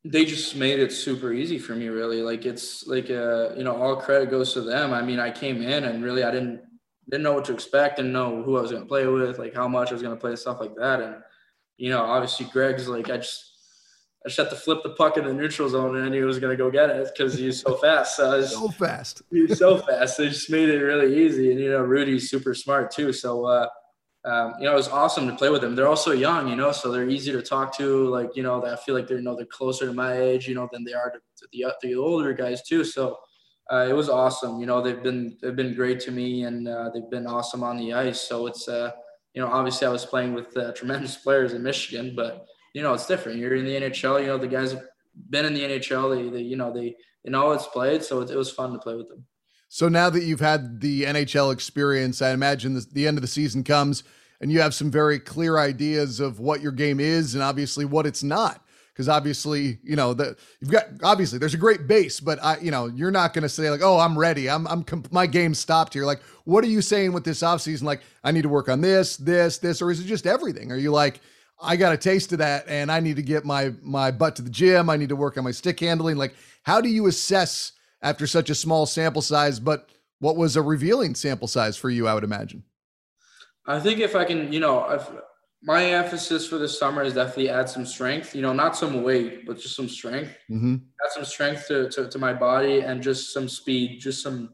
They 0.05 0.23
just 0.23 0.55
made 0.55 0.79
it 0.79 0.93
super 0.93 1.33
easy 1.33 1.59
for 1.59 1.75
me, 1.75 1.89
really. 1.89 2.21
Like 2.21 2.45
it's 2.45 2.87
like 2.87 3.09
uh, 3.09 3.55
you 3.55 3.65
know, 3.65 3.75
all 3.75 3.97
credit 3.97 4.31
goes 4.31 4.53
to 4.53 4.61
them. 4.61 4.93
I 4.93 5.01
mean, 5.01 5.19
I 5.19 5.31
came 5.31 5.61
in 5.61 5.83
and 5.83 6.01
really 6.03 6.23
I 6.23 6.31
didn't 6.31 6.61
didn't 7.11 7.23
know 7.23 7.33
what 7.33 7.45
to 7.45 7.53
expect, 7.53 7.97
didn't 7.97 8.13
know 8.13 8.41
who 8.41 8.57
I 8.57 8.61
was 8.61 8.71
going 8.71 8.83
to 8.83 8.87
play 8.87 9.05
with, 9.05 9.37
like 9.37 9.53
how 9.53 9.67
much 9.67 9.89
I 9.89 9.93
was 9.93 10.01
going 10.01 10.15
to 10.15 10.19
play, 10.19 10.35
stuff 10.37 10.61
like 10.61 10.75
that. 10.75 11.01
And 11.01 11.15
you 11.77 11.89
know, 11.89 12.01
obviously 12.01 12.47
Greg's 12.47 12.87
like 12.87 13.09
I 13.09 13.17
just 13.17 13.49
I 14.25 14.29
just 14.29 14.37
had 14.37 14.49
to 14.51 14.55
flip 14.55 14.83
the 14.83 14.91
puck 14.91 15.17
in 15.17 15.25
the 15.25 15.33
neutral 15.33 15.67
zone 15.67 15.95
and 15.97 16.05
I 16.05 16.09
knew 16.09 16.19
he 16.19 16.23
was 16.23 16.39
going 16.39 16.55
to 16.55 16.63
go 16.63 16.71
get 16.71 16.89
it 16.89 17.09
because 17.11 17.33
he's 17.33 17.61
so 17.61 17.75
fast. 17.75 18.15
So, 18.17 18.37
was, 18.37 18.51
so 18.53 18.69
fast. 18.69 19.23
He's 19.31 19.57
so 19.57 19.79
fast. 19.79 20.19
They 20.19 20.29
just 20.29 20.51
made 20.51 20.69
it 20.69 20.77
really 20.77 21.25
easy. 21.25 21.51
And, 21.51 21.59
you 21.59 21.71
know, 21.71 21.81
Rudy's 21.81 22.29
super 22.29 22.53
smart 22.53 22.91
too. 22.91 23.11
So, 23.13 23.45
uh, 23.45 23.67
um, 24.23 24.53
you 24.59 24.65
know, 24.65 24.73
it 24.73 24.75
was 24.75 24.89
awesome 24.89 25.27
to 25.27 25.35
play 25.35 25.49
with 25.49 25.61
them. 25.61 25.75
They're 25.75 25.87
also 25.87 26.11
young, 26.11 26.47
you 26.47 26.55
know, 26.55 26.71
so 26.71 26.91
they're 26.91 27.09
easy 27.09 27.31
to 27.31 27.41
talk 27.41 27.75
to. 27.77 28.07
Like, 28.09 28.35
you 28.35 28.43
know, 28.43 28.63
I 28.63 28.75
feel 28.75 28.93
like 28.93 29.07
they're, 29.07 29.17
you 29.17 29.23
know, 29.23 29.35
they're 29.35 29.47
closer 29.47 29.87
to 29.87 29.93
my 29.93 30.15
age, 30.15 30.47
you 30.47 30.53
know, 30.53 30.69
than 30.71 30.83
they 30.83 30.93
are 30.93 31.09
to, 31.09 31.17
to 31.17 31.47
the, 31.51 31.73
the 31.81 31.95
older 31.95 32.31
guys 32.33 32.61
too. 32.61 32.83
So, 32.83 33.17
uh, 33.71 33.87
it 33.87 33.93
was 33.93 34.09
awesome. 34.09 34.59
You 34.59 34.65
know, 34.65 34.81
they've 34.81 35.01
been 35.01 35.37
they've 35.41 35.55
been 35.55 35.73
great 35.73 35.99
to 36.01 36.11
me, 36.11 36.43
and 36.43 36.67
uh, 36.67 36.89
they've 36.93 37.09
been 37.09 37.25
awesome 37.27 37.63
on 37.63 37.77
the 37.77 37.93
ice. 37.93 38.21
So 38.21 38.47
it's 38.47 38.67
uh, 38.67 38.91
you 39.33 39.41
know, 39.41 39.47
obviously 39.47 39.87
I 39.87 39.91
was 39.91 40.05
playing 40.05 40.33
with 40.33 40.55
uh, 40.57 40.73
tremendous 40.73 41.15
players 41.15 41.53
in 41.53 41.63
Michigan, 41.63 42.13
but 42.15 42.45
you 42.73 42.81
know, 42.81 42.93
it's 42.93 43.05
different. 43.05 43.39
You're 43.39 43.55
in 43.55 43.65
the 43.65 43.89
NHL. 43.89 44.19
You 44.21 44.27
know, 44.27 44.37
the 44.37 44.47
guys 44.47 44.71
have 44.73 44.83
been 45.29 45.45
in 45.45 45.53
the 45.53 45.61
NHL. 45.61 46.15
They, 46.15 46.29
they 46.29 46.43
you 46.43 46.57
know, 46.57 46.73
they 46.73 46.95
they 47.23 47.31
know 47.31 47.51
it's 47.51 47.67
played, 47.67 48.03
so 48.03 48.21
it, 48.21 48.29
it 48.29 48.37
was 48.37 48.51
fun 48.51 48.73
to 48.73 48.79
play 48.79 48.95
with 48.95 49.07
them. 49.07 49.25
So 49.69 49.87
now 49.87 50.09
that 50.09 50.23
you've 50.23 50.41
had 50.41 50.81
the 50.81 51.03
NHL 51.03 51.53
experience, 51.53 52.21
I 52.21 52.31
imagine 52.31 52.73
the, 52.73 52.85
the 52.91 53.07
end 53.07 53.17
of 53.17 53.21
the 53.21 53.27
season 53.27 53.63
comes 53.63 54.03
and 54.41 54.51
you 54.51 54.59
have 54.59 54.73
some 54.73 54.91
very 54.91 55.17
clear 55.17 55.57
ideas 55.57 56.19
of 56.19 56.41
what 56.41 56.59
your 56.59 56.73
game 56.73 56.99
is 56.99 57.35
and 57.35 57.43
obviously 57.43 57.85
what 57.85 58.05
it's 58.05 58.21
not 58.21 58.65
because 58.93 59.07
obviously 59.07 59.79
you 59.83 59.95
know 59.95 60.13
that 60.13 60.37
you've 60.59 60.71
got 60.71 60.85
obviously 61.03 61.39
there's 61.39 61.53
a 61.53 61.57
great 61.57 61.87
base 61.87 62.19
but 62.19 62.43
i 62.43 62.57
you 62.59 62.71
know 62.71 62.87
you're 62.87 63.11
not 63.11 63.33
going 63.33 63.43
to 63.43 63.49
say 63.49 63.69
like 63.69 63.81
oh 63.81 63.99
i'm 63.99 64.17
ready. 64.17 64.49
I'm 64.49 64.67
i'm 64.67 64.85
my 65.11 65.27
game 65.27 65.53
stopped 65.53 65.93
here. 65.93 66.05
Like 66.05 66.21
what 66.43 66.63
are 66.63 66.67
you 66.67 66.81
saying 66.81 67.13
with 67.13 67.23
this 67.23 67.41
offseason? 67.41 67.83
Like 67.83 68.01
i 68.23 68.31
need 68.31 68.43
to 68.43 68.49
work 68.49 68.69
on 68.69 68.81
this 68.81 69.17
this 69.17 69.57
this 69.57 69.81
or 69.81 69.91
is 69.91 69.99
it 69.99 70.05
just 70.05 70.27
everything? 70.27 70.71
Are 70.71 70.77
you 70.77 70.91
like 70.91 71.21
i 71.61 71.75
got 71.75 71.93
a 71.93 71.97
taste 71.97 72.31
of 72.31 72.39
that 72.39 72.67
and 72.67 72.91
i 72.91 72.99
need 72.99 73.15
to 73.15 73.21
get 73.21 73.45
my 73.45 73.73
my 73.81 74.11
butt 74.11 74.35
to 74.37 74.41
the 74.41 74.49
gym. 74.49 74.89
I 74.89 74.97
need 74.97 75.09
to 75.09 75.15
work 75.15 75.37
on 75.37 75.43
my 75.43 75.51
stick 75.51 75.79
handling. 75.79 76.17
Like 76.17 76.35
how 76.63 76.81
do 76.81 76.89
you 76.89 77.07
assess 77.07 77.73
after 78.01 78.27
such 78.27 78.49
a 78.49 78.55
small 78.55 78.85
sample 78.85 79.21
size 79.21 79.59
but 79.59 79.89
what 80.19 80.35
was 80.35 80.55
a 80.55 80.61
revealing 80.61 81.15
sample 81.15 81.47
size 81.47 81.77
for 81.77 81.89
you 81.89 82.07
i 82.07 82.13
would 82.13 82.23
imagine? 82.23 82.63
I 83.65 83.79
think 83.79 83.99
if 83.99 84.15
i 84.15 84.25
can 84.25 84.51
you 84.51 84.59
know 84.59 84.89
if 84.89 85.09
my 85.63 85.85
emphasis 85.85 86.47
for 86.47 86.57
this 86.57 86.77
summer 86.79 87.03
is 87.03 87.13
definitely 87.13 87.49
add 87.49 87.69
some 87.69 87.85
strength. 87.85 88.35
You 88.35 88.41
know, 88.41 88.53
not 88.53 88.75
some 88.75 89.03
weight, 89.03 89.45
but 89.45 89.59
just 89.59 89.75
some 89.75 89.87
strength. 89.87 90.35
Mm-hmm. 90.49 90.75
Add 90.75 91.11
some 91.11 91.25
strength 91.25 91.67
to, 91.67 91.89
to, 91.89 92.09
to 92.09 92.17
my 92.17 92.33
body 92.33 92.79
and 92.79 93.01
just 93.01 93.31
some 93.31 93.47
speed, 93.47 93.99
just 93.99 94.23
some, 94.23 94.53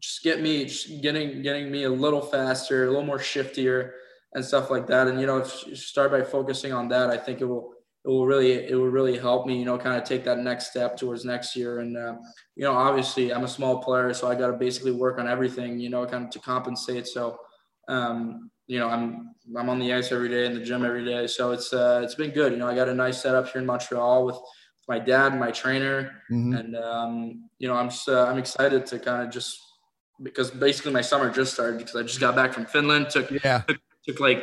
just 0.00 0.22
get 0.22 0.40
me 0.40 0.64
just 0.64 1.02
getting 1.02 1.42
getting 1.42 1.70
me 1.70 1.84
a 1.84 1.90
little 1.90 2.20
faster, 2.20 2.84
a 2.84 2.90
little 2.90 3.04
more 3.04 3.18
shiftier, 3.18 3.92
and 4.34 4.44
stuff 4.44 4.70
like 4.70 4.86
that. 4.86 5.06
And 5.06 5.20
you 5.20 5.26
know, 5.26 5.38
if 5.38 5.66
you 5.66 5.74
start 5.74 6.10
by 6.10 6.22
focusing 6.22 6.72
on 6.72 6.88
that, 6.88 7.10
I 7.10 7.18
think 7.18 7.40
it 7.40 7.46
will 7.46 7.72
it 8.04 8.08
will 8.08 8.26
really 8.26 8.52
it 8.52 8.74
will 8.74 8.88
really 8.88 9.18
help 9.18 9.46
me. 9.46 9.58
You 9.58 9.66
know, 9.66 9.76
kind 9.76 10.00
of 10.00 10.04
take 10.04 10.24
that 10.24 10.38
next 10.38 10.70
step 10.70 10.96
towards 10.96 11.24
next 11.26 11.56
year. 11.56 11.80
And 11.80 11.96
uh, 11.96 12.16
you 12.54 12.64
know, 12.64 12.72
obviously, 12.72 13.34
I'm 13.34 13.44
a 13.44 13.48
small 13.48 13.82
player, 13.82 14.14
so 14.14 14.28
I 14.28 14.34
got 14.34 14.46
to 14.46 14.54
basically 14.54 14.92
work 14.92 15.18
on 15.18 15.28
everything. 15.28 15.78
You 15.78 15.90
know, 15.90 16.06
kind 16.06 16.24
of 16.24 16.30
to 16.30 16.38
compensate. 16.38 17.06
So. 17.06 17.38
Um, 17.88 18.50
you 18.66 18.78
know, 18.78 18.88
I'm 18.88 19.34
I'm 19.56 19.68
on 19.68 19.78
the 19.78 19.92
ice 19.92 20.10
every 20.12 20.28
day 20.28 20.46
in 20.46 20.54
the 20.54 20.60
gym 20.60 20.84
every 20.84 21.04
day, 21.04 21.26
so 21.26 21.52
it's 21.52 21.72
uh, 21.72 22.00
it's 22.02 22.14
been 22.14 22.30
good. 22.30 22.52
You 22.52 22.58
know, 22.58 22.68
I 22.68 22.74
got 22.74 22.88
a 22.88 22.94
nice 22.94 23.22
setup 23.22 23.48
here 23.48 23.60
in 23.60 23.66
Montreal 23.66 24.26
with 24.26 24.36
my 24.88 24.98
dad 24.98 25.32
and 25.32 25.40
my 25.40 25.50
trainer, 25.50 26.22
mm-hmm. 26.30 26.54
and 26.54 26.76
um, 26.76 27.48
you 27.58 27.68
know, 27.68 27.74
I'm 27.74 27.88
just 27.90 28.08
uh, 28.08 28.26
I'm 28.26 28.38
excited 28.38 28.86
to 28.86 28.98
kind 28.98 29.22
of 29.22 29.30
just 29.30 29.58
because 30.22 30.50
basically 30.50 30.92
my 30.92 31.00
summer 31.00 31.30
just 31.30 31.54
started 31.54 31.78
because 31.78 31.94
I 31.94 32.02
just 32.02 32.20
got 32.20 32.34
back 32.34 32.52
from 32.52 32.66
Finland, 32.66 33.10
took 33.10 33.30
yeah 33.30 33.62
took, 33.68 33.78
took 34.06 34.20
like 34.20 34.42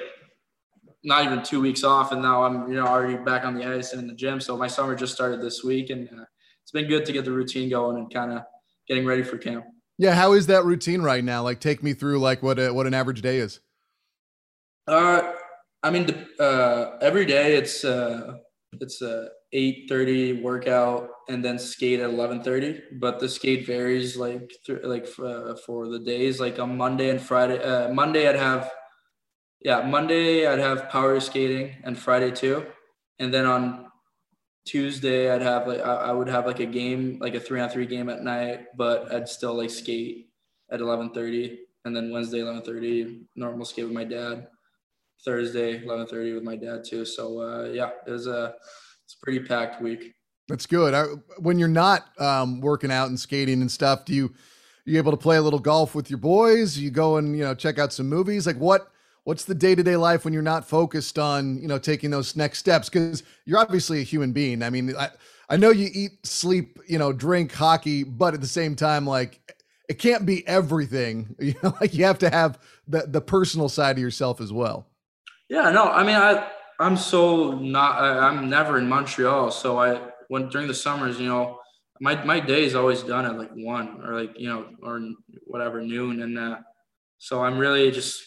not 1.04 1.26
even 1.26 1.44
two 1.44 1.60
weeks 1.60 1.84
off, 1.84 2.14
and 2.14 2.22
now 2.22 2.44
I'm 2.44 2.70
you 2.70 2.76
know 2.76 2.88
already 2.88 3.18
back 3.18 3.44
on 3.44 3.56
the 3.56 3.66
ice 3.66 3.92
and 3.92 4.02
in 4.02 4.08
the 4.08 4.16
gym. 4.16 4.40
So 4.40 4.56
my 4.56 4.68
summer 4.68 4.96
just 4.96 5.14
started 5.14 5.42
this 5.42 5.64
week, 5.64 5.90
and 5.90 6.08
uh, 6.10 6.26
it's 6.62 6.72
been 6.72 6.88
good 6.88 7.06
to 7.06 7.12
get 7.12 7.26
the 7.26 7.32
routine 7.32 7.70
going 7.70 7.98
and 7.98 8.14
kind 8.14 8.32
of 8.32 8.44
getting 8.88 9.06
ready 9.06 9.24
for 9.24 9.38
camp. 9.38 9.66
Yeah, 9.98 10.16
how 10.16 10.34
is 10.34 10.48
that 10.48 10.64
routine 10.64 11.02
right 11.02 11.24
now? 11.24 11.44
Like, 11.44 11.60
take 11.60 11.84
me 11.84 11.94
through 11.94 12.20
like 12.20 12.42
what 12.42 12.58
a, 12.58 12.74
what 12.74 12.88
an 12.88 12.94
average 12.94 13.22
day 13.22 13.38
is. 13.38 13.60
Uh, 14.88 15.34
I 15.82 15.90
mean, 15.90 16.08
uh, 16.40 16.98
every 17.02 17.26
day 17.26 17.56
it's 17.56 17.84
uh, 17.84 18.38
it's 18.82 19.02
a 19.02 19.30
eight 19.52 19.86
thirty 19.88 20.42
workout 20.42 21.10
and 21.30 21.44
then 21.44 21.60
skate 21.60 22.00
at 22.00 22.10
eleven 22.10 22.42
thirty. 22.44 22.82
But 23.00 23.20
the 23.20 23.30
skate 23.30 23.66
varies 23.66 24.18
like 24.18 24.52
th- 24.66 24.84
like 24.84 25.08
uh, 25.20 25.56
for 25.66 25.88
the 25.90 26.00
days. 26.00 26.40
Like 26.40 26.60
on 26.60 26.78
Monday 26.78 27.10
and 27.10 27.22
Friday. 27.22 27.62
Uh, 27.62 27.94
Monday 27.94 28.28
I'd 28.28 28.36
have 28.36 28.72
yeah 29.62 29.82
Monday 29.82 30.48
I'd 30.48 30.60
have 30.60 30.90
power 30.90 31.20
skating 31.20 31.76
and 31.84 31.98
Friday 31.98 32.32
too, 32.32 32.66
and 33.20 33.34
then 33.34 33.46
on 33.46 33.88
Tuesday 34.66 35.32
I'd 35.32 35.42
have 35.44 35.68
like 35.68 35.82
I, 35.82 36.10
I 36.10 36.12
would 36.14 36.30
have 36.30 36.46
like 36.48 36.60
a 36.62 36.66
game 36.68 37.20
like 37.22 37.36
a 37.36 37.40
three 37.42 37.60
on 37.62 37.70
three 37.70 37.88
game 37.88 38.10
at 38.10 38.24
night, 38.24 38.68
but 38.78 39.14
I'd 39.14 39.30
still 39.30 39.56
like 39.56 39.72
skate 39.72 40.30
at 40.72 40.82
11:30, 40.82 41.60
and 41.86 41.96
then 41.96 42.12
Wednesday 42.12 42.42
11:30 42.42 43.26
normal 43.36 43.66
skate 43.66 43.86
with 43.86 43.94
my 43.94 44.06
dad. 44.06 44.48
Thursday 45.24 45.80
11:30 45.80 46.36
with 46.36 46.44
my 46.44 46.56
dad 46.56 46.84
too. 46.84 47.06
So 47.06 47.42
uh, 47.42 47.70
yeah, 47.72 47.92
it 48.06 48.12
was 48.12 48.28
a 48.28 48.56
it's 49.04 49.16
a 49.16 49.24
pretty 49.24 49.40
packed 49.40 49.82
week. 49.82 50.14
That's 50.48 50.66
good. 50.66 50.94
I, 50.94 51.04
when 51.40 51.58
you're 51.58 51.70
not 51.70 52.10
um, 52.20 52.60
working 52.60 52.92
out 52.92 53.08
and 53.08 53.20
skating 53.20 53.62
and 53.62 53.72
stuff, 53.72 54.06
do 54.06 54.14
you 54.14 54.34
you 54.86 54.98
able 54.98 55.12
to 55.12 55.18
play 55.18 55.38
a 55.38 55.42
little 55.42 55.60
golf 55.60 55.96
with 55.96 56.10
your 56.10 56.20
boys? 56.20 56.78
You 56.78 56.92
go 56.92 57.18
and 57.18 57.38
you 57.38 57.44
know 57.44 57.56
check 57.56 57.80
out 57.80 57.94
some 57.94 58.10
movies. 58.10 58.46
Like 58.46 58.58
what 58.58 58.92
what's 59.24 59.46
the 59.46 59.56
day 59.56 59.76
to 59.76 59.84
day 59.84 59.96
life 59.96 60.26
when 60.26 60.34
you're 60.34 60.42
not 60.42 60.68
focused 60.68 61.18
on 61.18 61.58
you 61.62 61.68
know 61.68 61.80
taking 61.80 62.10
those 62.10 62.36
next 62.36 62.60
steps? 62.60 62.90
Because 62.90 63.24
you're 63.46 63.60
obviously 63.60 64.02
a 64.02 64.04
human 64.04 64.34
being. 64.34 64.62
I 64.62 64.70
mean, 64.70 64.96
I 64.98 65.10
I 65.50 65.58
know 65.58 65.72
you 65.72 65.90
eat, 65.94 66.26
sleep, 66.26 66.80
you 66.88 66.98
know, 66.98 67.14
drink, 67.14 67.52
hockey, 67.52 68.04
but 68.04 68.34
at 68.34 68.42
the 68.42 68.48
same 68.48 68.76
time, 68.76 69.06
like 69.06 69.40
it 69.90 70.00
can't 70.00 70.26
be 70.26 70.46
everything. 70.48 71.36
You 71.44 71.56
know, 71.62 71.74
like 71.80 71.94
you 71.94 72.04
have 72.06 72.20
to 72.20 72.30
have 72.30 72.60
the 72.88 73.06
the 73.08 73.22
personal 73.22 73.70
side 73.70 73.98
of 73.98 74.02
yourself 74.02 74.42
as 74.42 74.52
well. 74.52 74.88
Yeah, 75.54 75.70
no, 75.70 75.84
I 75.86 76.02
mean, 76.04 76.16
I 76.16 76.50
I'm 76.80 76.98
so 76.98 77.52
not. 77.52 78.02
I'm 78.02 78.50
never 78.50 78.80
in 78.80 78.90
Montreal, 78.90 79.52
so 79.52 79.78
I 79.78 80.02
when 80.28 80.50
during 80.50 80.68
the 80.68 80.74
summers, 80.74 81.20
you 81.20 81.28
know, 81.28 81.60
my 82.02 82.16
my 82.26 82.40
day 82.40 82.64
is 82.66 82.74
always 82.74 83.04
done 83.04 83.28
at 83.28 83.38
like 83.38 83.52
one 83.54 84.02
or 84.04 84.20
like 84.20 84.32
you 84.36 84.50
know 84.50 84.66
or 84.82 85.00
whatever 85.46 85.80
noon, 85.80 86.24
and 86.24 86.40
uh, 86.40 86.58
so 87.20 87.44
I'm 87.44 87.60
really 87.60 87.92
just 87.92 88.24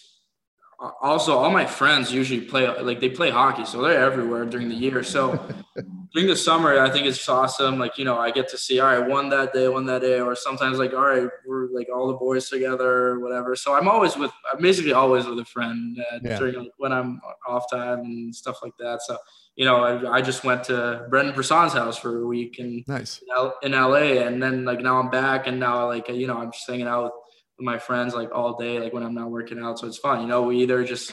also 0.78 1.38
all 1.38 1.50
my 1.50 1.64
friends 1.64 2.12
usually 2.12 2.40
play 2.40 2.68
like 2.82 3.00
they 3.00 3.08
play 3.08 3.30
hockey 3.30 3.64
so 3.64 3.80
they're 3.80 4.04
everywhere 4.04 4.44
during 4.44 4.68
the 4.68 4.74
year. 4.74 5.02
So 5.02 5.38
during 6.12 6.28
the 6.28 6.36
summer 6.36 6.78
i 6.78 6.88
think 6.88 7.04
it's 7.04 7.28
awesome 7.28 7.78
like 7.78 7.98
you 7.98 8.04
know 8.04 8.16
i 8.16 8.30
get 8.30 8.48
to 8.48 8.56
see 8.56 8.80
all 8.80 8.86
right 8.86 9.06
one 9.06 9.28
that 9.28 9.52
day 9.52 9.68
one 9.68 9.84
that 9.84 10.00
day 10.00 10.18
or 10.18 10.34
sometimes 10.34 10.78
like 10.78 10.94
all 10.94 11.04
right 11.04 11.28
we're 11.46 11.68
like 11.72 11.88
all 11.94 12.06
the 12.06 12.14
boys 12.14 12.48
together 12.48 13.08
or 13.08 13.20
whatever. 13.20 13.54
So 13.54 13.74
i'm 13.74 13.88
always 13.88 14.16
with 14.16 14.30
i'm 14.52 14.62
basically 14.62 14.92
always 14.92 15.26
with 15.26 15.38
a 15.38 15.44
friend 15.44 15.98
uh, 16.00 16.18
yeah. 16.22 16.38
during 16.38 16.70
when 16.78 16.92
i'm 16.92 17.20
off 17.46 17.70
time 17.70 18.00
and 18.00 18.34
stuff 18.34 18.60
like 18.62 18.76
that. 18.78 19.02
So 19.02 19.18
you 19.56 19.64
know 19.64 19.82
i, 19.82 20.18
I 20.18 20.20
just 20.20 20.44
went 20.44 20.64
to 20.64 21.06
brendan 21.08 21.34
Brisson's 21.34 21.72
house 21.72 21.98
for 21.98 22.22
a 22.22 22.26
week 22.26 22.58
and 22.58 22.86
nice. 22.86 23.22
in, 23.22 23.28
L, 23.34 23.56
in 23.62 23.72
la 23.72 23.94
and 23.94 24.42
then 24.42 24.64
like 24.66 24.80
now 24.80 24.98
i'm 24.98 25.10
back 25.10 25.46
and 25.46 25.58
now 25.58 25.86
like 25.86 26.08
you 26.08 26.26
know 26.26 26.36
i'm 26.36 26.52
just 26.52 26.68
hanging 26.68 26.86
out 26.86 27.04
with 27.04 27.12
my 27.58 27.78
friends 27.78 28.14
like 28.14 28.30
all 28.34 28.56
day, 28.56 28.78
like 28.78 28.92
when 28.92 29.02
I'm 29.02 29.14
not 29.14 29.30
working 29.30 29.58
out. 29.58 29.78
So 29.78 29.86
it's 29.86 29.98
fun. 29.98 30.22
You 30.22 30.28
know, 30.28 30.42
we 30.42 30.62
either 30.62 30.84
just 30.84 31.12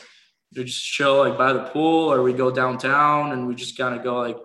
we 0.55 0.63
just 0.63 0.83
chill 0.83 1.17
like 1.17 1.37
by 1.37 1.53
the 1.53 1.63
pool 1.63 2.11
or 2.11 2.21
we 2.21 2.33
go 2.33 2.51
downtown 2.51 3.31
and 3.31 3.47
we 3.47 3.55
just 3.55 3.77
kind 3.77 3.95
of 3.95 4.03
go 4.03 4.17
like 4.17 4.37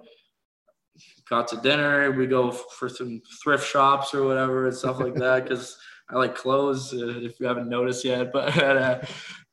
got 1.29 1.49
to 1.49 1.57
dinner. 1.57 2.11
We 2.13 2.27
go 2.27 2.51
for 2.51 2.89
some 2.89 3.21
thrift 3.43 3.67
shops 3.67 4.15
or 4.15 4.25
whatever 4.25 4.67
and 4.67 4.77
stuff 4.77 5.01
like 5.01 5.15
that 5.17 5.45
because 5.45 5.77
I 6.11 6.17
like 6.17 6.35
clothes 6.35 6.93
uh, 6.95 7.21
if 7.21 7.39
you 7.39 7.47
haven't 7.47 7.69
noticed 7.69 8.05
yet. 8.05 8.33
But 8.33 8.57
uh, 8.63 9.01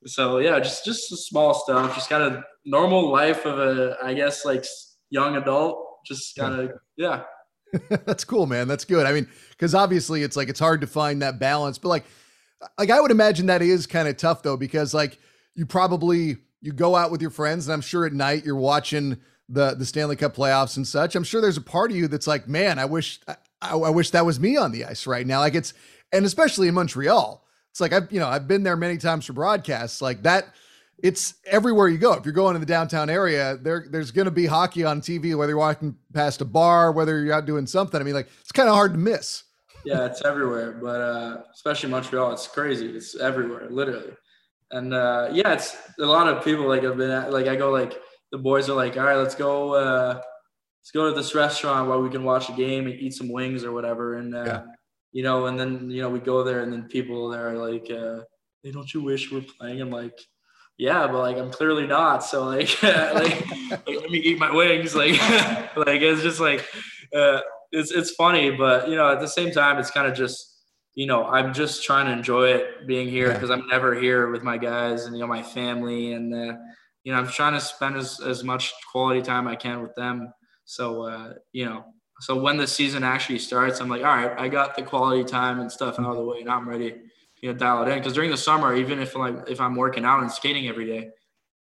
so 0.05 0.37
yeah, 0.37 0.59
just 0.59 0.85
just 0.85 1.09
small 1.27 1.53
stuff, 1.53 1.95
just 1.95 2.09
kind 2.09 2.23
of 2.23 2.43
normal 2.65 3.11
life 3.11 3.45
of 3.45 3.59
a 3.59 3.97
I 4.03 4.13
guess 4.13 4.45
like 4.45 4.65
young 5.09 5.35
adult. 5.35 5.81
Just 6.05 6.35
kind 6.35 6.59
of 6.59 6.71
yeah. 6.97 7.23
That's 8.05 8.23
cool, 8.23 8.45
man. 8.45 8.67
That's 8.67 8.85
good. 8.85 9.05
I 9.05 9.11
mean, 9.11 9.27
because 9.49 9.75
obviously 9.75 10.23
it's 10.23 10.37
like 10.37 10.49
it's 10.49 10.59
hard 10.59 10.81
to 10.81 10.87
find 10.87 11.21
that 11.21 11.39
balance, 11.39 11.77
but 11.77 11.89
like 11.89 12.05
like 12.77 12.89
I 12.89 12.99
would 12.99 13.11
imagine 13.11 13.47
that 13.47 13.61
is 13.61 13.87
kind 13.87 14.07
of 14.07 14.17
tough 14.17 14.43
though, 14.43 14.57
because 14.57 14.93
like 14.93 15.19
you 15.55 15.65
probably 15.65 16.37
you 16.61 16.73
go 16.73 16.95
out 16.95 17.11
with 17.11 17.21
your 17.21 17.31
friends, 17.31 17.67
and 17.67 17.73
I'm 17.73 17.81
sure 17.81 18.05
at 18.05 18.13
night 18.13 18.45
you're 18.45 18.55
watching 18.55 19.17
the 19.49 19.75
the 19.75 19.85
Stanley 19.85 20.15
Cup 20.15 20.35
playoffs 20.35 20.77
and 20.77 20.87
such. 20.87 21.15
I'm 21.15 21.23
sure 21.23 21.41
there's 21.41 21.57
a 21.57 21.61
part 21.61 21.91
of 21.91 21.97
you 21.97 22.07
that's 22.07 22.27
like, 22.27 22.47
man, 22.47 22.79
I 22.79 22.85
wish 22.85 23.19
I, 23.27 23.35
I 23.61 23.89
wish 23.89 24.11
that 24.11 24.25
was 24.25 24.39
me 24.39 24.57
on 24.57 24.71
the 24.71 24.85
ice 24.85 25.07
right 25.07 25.25
now. 25.25 25.39
Like 25.39 25.55
it's 25.55 25.73
and 26.11 26.25
especially 26.25 26.67
in 26.67 26.75
Montreal, 26.75 27.45
it's 27.71 27.81
like 27.81 27.93
I've 27.93 28.11
you 28.11 28.19
know 28.19 28.27
I've 28.27 28.47
been 28.47 28.63
there 28.63 28.75
many 28.75 28.97
times 28.97 29.25
for 29.25 29.33
broadcasts 29.33 30.01
like 30.01 30.23
that. 30.23 30.53
It's 31.03 31.35
everywhere 31.45 31.89
you 31.89 31.97
go. 31.97 32.13
If 32.13 32.25
you're 32.25 32.33
going 32.33 32.55
in 32.55 32.61
the 32.61 32.65
downtown 32.65 33.09
area, 33.09 33.57
there 33.57 33.85
there's 33.89 34.11
going 34.11 34.25
to 34.25 34.31
be 34.31 34.45
hockey 34.45 34.83
on 34.83 35.01
TV, 35.01 35.35
whether 35.35 35.51
you're 35.51 35.59
walking 35.59 35.95
past 36.13 36.41
a 36.41 36.45
bar, 36.45 36.91
whether 36.91 37.21
you're 37.21 37.33
out 37.33 37.45
doing 37.45 37.67
something. 37.67 37.99
I 37.99 38.03
mean, 38.03 38.13
like 38.13 38.29
it's 38.41 38.51
kind 38.51 38.69
of 38.69 38.75
hard 38.75 38.93
to 38.93 38.99
miss 38.99 39.44
yeah, 39.85 40.05
it's 40.05 40.23
everywhere, 40.25 40.73
but 40.73 41.01
uh, 41.01 41.37
especially 41.53 41.89
Montreal, 41.89 42.33
it's 42.33 42.47
crazy. 42.47 42.87
It's 42.87 43.15
everywhere, 43.15 43.69
literally. 43.69 44.13
And 44.71 44.93
uh, 44.93 45.29
yeah, 45.31 45.53
it's 45.53 45.77
a 45.99 46.05
lot 46.05 46.27
of 46.27 46.43
people 46.43 46.67
like 46.67 46.83
I've 46.83 46.97
been 46.97 47.11
at, 47.11 47.31
like 47.31 47.47
I 47.47 47.55
go 47.55 47.71
like 47.71 47.93
the 48.31 48.37
boys 48.37 48.69
are 48.69 48.75
like, 48.75 48.97
all 48.97 49.03
right, 49.03 49.15
let's 49.15 49.35
go, 49.35 49.75
uh, 49.75 50.21
let's 50.81 50.91
go 50.91 51.07
to 51.07 51.15
this 51.15 51.35
restaurant 51.35 51.87
while 51.87 52.01
we 52.01 52.09
can 52.09 52.23
watch 52.23 52.49
a 52.49 52.53
game 52.53 52.87
and 52.87 52.95
eat 52.95 53.13
some 53.13 53.31
wings 53.31 53.63
or 53.63 53.71
whatever. 53.71 54.15
And 54.15 54.35
uh, 54.35 54.43
yeah. 54.43 54.61
you 55.11 55.23
know, 55.23 55.45
and 55.45 55.59
then 55.59 55.89
you 55.89 56.01
know 56.01 56.09
we 56.09 56.19
go 56.19 56.43
there, 56.43 56.61
and 56.61 56.73
then 56.73 56.83
people 56.83 57.29
there 57.29 57.49
are 57.49 57.57
like, 57.57 57.89
uh, 57.91 58.21
hey, 58.63 58.71
don't 58.71 58.91
you 58.93 59.01
wish 59.01 59.31
we 59.31 59.39
are 59.39 59.43
playing? 59.59 59.81
I'm 59.81 59.91
like, 59.91 60.19
yeah, 60.77 61.05
but 61.05 61.19
like 61.19 61.37
I'm 61.37 61.51
clearly 61.51 61.85
not. 61.85 62.23
So 62.23 62.45
like, 62.45 62.75
like, 62.83 63.51
like 63.69 63.87
let 63.87 64.09
me 64.09 64.17
eat 64.17 64.39
my 64.39 64.51
wings. 64.51 64.95
Like, 64.95 65.19
like 65.77 66.01
it's 66.01 66.23
just 66.23 66.39
like. 66.39 66.65
Uh, 67.15 67.39
it's 67.75 67.91
it's 67.91 68.11
funny, 68.11 68.51
but 68.51 68.89
you 68.89 68.95
know, 68.95 69.11
at 69.11 69.19
the 69.19 69.27
same 69.27 69.51
time, 69.51 69.77
it's 69.77 69.91
kind 69.91 70.07
of 70.07 70.15
just 70.15 70.55
you 70.95 71.05
know, 71.05 71.25
I'm 71.25 71.53
just 71.53 71.83
trying 71.83 72.05
to 72.05 72.13
enjoy 72.13 72.47
it 72.51 72.87
being 72.87 73.09
here 73.09 73.33
because 73.33 73.49
yeah. 73.49 73.57
I'm 73.57 73.67
never 73.67 73.93
here 73.93 74.31
with 74.31 74.43
my 74.43 74.57
guys 74.57 75.05
and 75.05 75.15
you 75.15 75.21
know 75.21 75.27
my 75.27 75.43
family 75.43 76.13
and 76.13 76.33
uh, 76.33 76.55
you 77.03 77.11
know 77.11 77.19
I'm 77.19 77.27
trying 77.27 77.53
to 77.53 77.59
spend 77.59 77.97
as, 77.97 78.21
as 78.21 78.43
much 78.43 78.73
quality 78.91 79.21
time 79.21 79.47
I 79.47 79.55
can 79.55 79.81
with 79.81 79.93
them. 79.95 80.33
So 80.63 81.03
uh, 81.03 81.33
you 81.51 81.65
know, 81.65 81.83
so 82.21 82.39
when 82.39 82.57
the 82.57 82.65
season 82.65 83.03
actually 83.03 83.39
starts, 83.39 83.81
I'm 83.81 83.89
like, 83.89 84.03
all 84.03 84.15
right, 84.15 84.39
I 84.39 84.47
got 84.47 84.75
the 84.75 84.83
quality 84.83 85.25
time 85.25 85.59
and 85.59 85.71
stuff 85.71 85.99
out 85.99 86.05
of 86.05 86.15
the 86.15 86.23
way, 86.23 86.39
and 86.39 86.49
I'm 86.49 86.67
ready, 86.67 86.95
you 87.41 87.51
know, 87.51 87.57
dial 87.57 87.83
it 87.83 87.91
in. 87.91 87.99
Because 87.99 88.13
during 88.13 88.31
the 88.31 88.37
summer, 88.37 88.73
even 88.73 88.99
if 88.99 89.15
like 89.15 89.49
if 89.49 89.59
I'm 89.59 89.75
working 89.75 90.05
out 90.05 90.21
and 90.21 90.31
skating 90.31 90.69
every 90.69 90.85
day, 90.85 91.09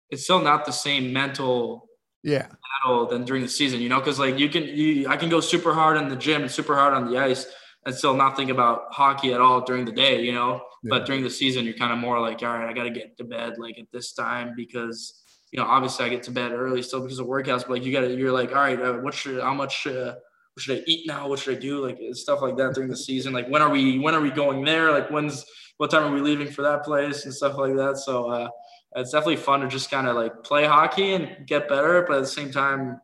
it's 0.10 0.24
still 0.24 0.42
not 0.42 0.66
the 0.66 0.74
same 0.74 1.14
mental 1.14 1.88
yeah 2.24 2.48
battle 2.84 3.08
than 3.08 3.26
during 3.26 3.42
the 3.42 3.50
season 3.50 3.80
you 3.82 3.90
know 3.90 4.00
because 4.00 4.20
like 4.20 4.38
you 4.38 4.50
can 4.50 4.64
you 4.64 5.08
i 5.08 5.18
can 5.18 5.30
go 5.30 5.40
super 5.40 5.74
hard 5.74 5.98
in 5.98 6.08
the 6.08 6.16
gym 6.16 6.42
and 6.42 6.52
super 6.52 6.76
hard 6.76 6.94
on 6.94 7.10
the 7.10 7.18
ice 7.18 7.46
and 7.86 7.96
still 7.96 8.14
not 8.14 8.36
think 8.36 8.52
about 8.52 8.84
hockey 8.92 9.34
at 9.34 9.42
all 9.42 9.62
during 9.62 9.86
the 9.86 9.92
day 9.92 10.22
you 10.22 10.32
know 10.32 10.62
yeah. 10.84 10.90
but 10.90 11.06
during 11.06 11.24
the 11.24 11.30
season 11.30 11.66
you're 11.66 11.74
kind 11.74 11.92
of 11.92 11.98
more 11.98 12.20
like 12.20 12.42
all 12.44 12.58
right 12.58 12.70
i 12.70 12.74
gotta 12.74 12.92
get 12.92 13.18
to 13.18 13.24
bed 13.24 13.54
like 13.58 13.78
at 13.80 13.86
this 13.92 14.14
time 14.14 14.54
because 14.56 15.24
you 15.52 15.60
know 15.60 15.66
obviously 15.66 16.06
i 16.06 16.10
get 16.10 16.24
to 16.24 16.32
bed 16.32 16.52
early 16.52 16.82
still 16.82 17.02
because 17.02 17.20
of 17.20 17.28
workouts 17.28 17.62
but 17.62 17.72
like 17.72 17.84
you 17.84 17.92
gotta 17.92 18.14
you're 18.14 18.32
like 18.32 18.50
all 18.50 18.62
right 18.62 18.82
uh, 18.82 18.94
what 18.94 19.14
should 19.14 19.42
how 19.42 19.54
much 19.54 19.88
uh, 19.88 20.14
what 20.54 20.64
should 20.64 20.80
I 20.80 20.84
eat 20.86 21.08
now? 21.08 21.30
What 21.30 21.40
should 21.40 21.56
I 21.56 21.60
do? 21.60 21.86
Like 21.86 21.98
stuff 22.12 22.42
like 22.42 22.58
that 22.58 22.74
during 22.74 22.90
the 22.90 22.98
season. 22.98 23.32
Like 23.32 23.48
when 23.48 23.62
are 23.62 23.70
we 23.70 24.00
when 24.00 24.14
are 24.14 24.22
we 24.22 24.32
going 24.32 24.66
there? 24.66 24.92
Like 24.92 25.10
when's 25.10 25.46
what 25.78 25.90
time 25.90 26.04
are 26.04 26.14
we 26.14 26.22
leaving 26.22 26.52
for 26.52 26.62
that 26.62 26.84
place 26.84 27.26
and 27.26 27.34
stuff 27.34 27.58
like 27.58 27.76
that. 27.76 27.98
So 27.98 28.30
uh, 28.30 28.50
it's 28.96 29.12
definitely 29.12 29.38
fun 29.38 29.62
to 29.62 29.68
just 29.68 29.90
kind 29.90 30.08
of 30.08 30.16
like 30.16 30.44
play 30.44 30.66
hockey 30.66 31.14
and 31.14 31.48
get 31.48 31.68
better, 31.70 32.04
but 32.08 32.18
at 32.18 32.22
the 32.22 32.28
same 32.28 32.52
time, 32.52 33.00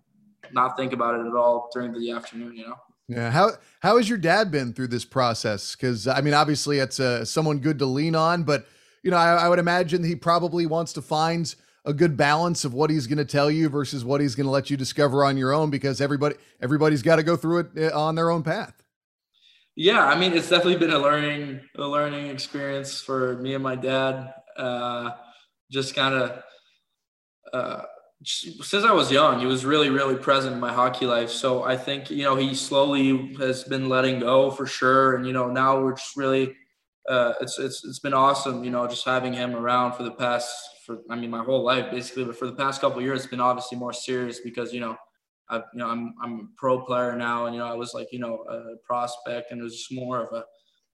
not 0.52 0.78
think 0.78 0.94
about 0.94 1.20
it 1.20 1.28
at 1.28 1.34
all 1.34 1.70
during 1.74 1.94
the 1.94 2.12
afternoon. 2.12 2.56
You 2.56 2.68
know. 2.68 2.76
Yeah. 3.08 3.32
How 3.32 3.52
how 3.80 3.98
has 3.98 4.10
your 4.10 4.18
dad 4.18 4.52
been 4.52 4.74
through 4.74 4.88
this 4.88 5.06
process? 5.06 5.76
Because 5.76 6.08
I 6.08 6.22
mean, 6.22 6.34
obviously, 6.34 6.80
it's 6.80 7.00
uh, 7.00 7.24
someone 7.24 7.60
good 7.60 7.80
to 7.80 7.86
lean 7.86 8.16
on, 8.16 8.44
but 8.44 8.68
you 9.04 9.12
know, 9.12 9.18
I, 9.18 9.36
I 9.36 9.50
would 9.50 9.60
imagine 9.60 10.04
he 10.04 10.16
probably 10.16 10.66
wants 10.66 10.94
to 10.94 11.02
find 11.02 11.54
a 11.86 11.94
good 11.94 12.18
balance 12.18 12.66
of 12.66 12.74
what 12.74 12.90
he's 12.90 13.08
going 13.08 13.18
to 13.18 13.26
tell 13.26 13.50
you 13.50 13.70
versus 13.70 14.04
what 14.04 14.20
he's 14.20 14.36
going 14.36 14.46
to 14.46 14.52
let 14.52 14.70
you 14.70 14.76
discover 14.76 15.24
on 15.24 15.38
your 15.38 15.54
own 15.54 15.70
because 15.70 16.02
everybody 16.02 16.36
everybody's 16.62 17.02
got 17.02 17.16
to 17.16 17.24
go 17.24 17.38
through 17.38 17.60
it 17.60 17.94
uh, 17.94 18.00
on 18.00 18.16
their 18.16 18.30
own 18.30 18.44
path. 18.44 18.84
Yeah, 19.76 20.06
I 20.06 20.20
mean, 20.20 20.34
it's 20.34 20.50
definitely 20.50 20.78
been 20.78 20.92
a 20.92 21.00
learning 21.00 21.62
a 21.76 21.88
learning 21.88 22.28
experience 22.28 23.00
for 23.00 23.38
me 23.38 23.54
and 23.54 23.64
my 23.64 23.76
dad. 23.76 24.34
Uh, 24.58 25.12
just 25.72 25.96
kind 25.96 26.16
of 26.16 26.44
uh, 27.54 27.84
since 28.24 28.84
I 28.84 28.92
was 28.94 29.12
young, 29.12 29.40
he 29.40 29.46
was 29.46 29.64
really, 29.64 29.90
really 29.90 30.16
present 30.16 30.54
in 30.54 30.60
my 30.60 30.74
hockey 30.74 31.06
life. 31.06 31.30
So 31.30 31.64
I 31.64 31.78
think 31.78 32.10
you 32.10 32.24
know 32.24 32.36
he 32.36 32.56
slowly 32.56 33.36
has 33.36 33.64
been 33.64 33.90
letting 33.90 34.20
go 34.20 34.50
for 34.52 34.66
sure, 34.66 35.16
and 35.16 35.26
you 35.26 35.34
know 35.34 35.50
now 35.50 35.82
we're 35.82 35.94
just 35.94 36.18
really 36.18 36.56
uh, 37.08 37.34
it's 37.42 37.60
it's 37.60 37.84
it's 37.86 38.00
been 38.00 38.14
awesome. 38.14 38.64
You 38.64 38.72
know, 38.72 38.88
just 38.88 39.06
having 39.06 39.34
him 39.34 39.56
around 39.56 39.94
for 39.94 40.04
the 40.04 40.12
past 40.12 40.50
for 40.86 41.00
I 41.10 41.16
mean 41.16 41.30
my 41.30 41.44
whole 41.44 41.64
life 41.64 41.92
basically, 41.92 42.26
but 42.26 42.38
for 42.38 42.48
the 42.48 42.56
past 42.56 42.82
couple 42.82 43.02
years, 43.02 43.22
it's 43.22 43.30
been 43.30 43.40
obviously 43.40 43.78
more 43.78 43.94
serious 43.94 44.40
because 44.40 44.74
you 44.74 44.80
know. 44.80 44.98
I, 45.50 45.60
you 45.60 45.80
know, 45.80 45.88
I'm 45.88 46.14
I'm 46.22 46.34
a 46.40 46.48
pro 46.58 46.82
player 46.82 47.16
now, 47.16 47.46
and 47.46 47.56
you 47.56 47.62
know, 47.62 47.68
I 47.68 47.74
was 47.74 47.94
like, 47.94 48.12
you 48.12 48.20
know, 48.20 48.44
a 48.50 48.76
prospect, 48.86 49.50
and 49.50 49.62
it 49.62 49.64
was 49.64 49.78
just 49.78 49.94
more 49.94 50.22
of 50.22 50.34
a, 50.34 50.44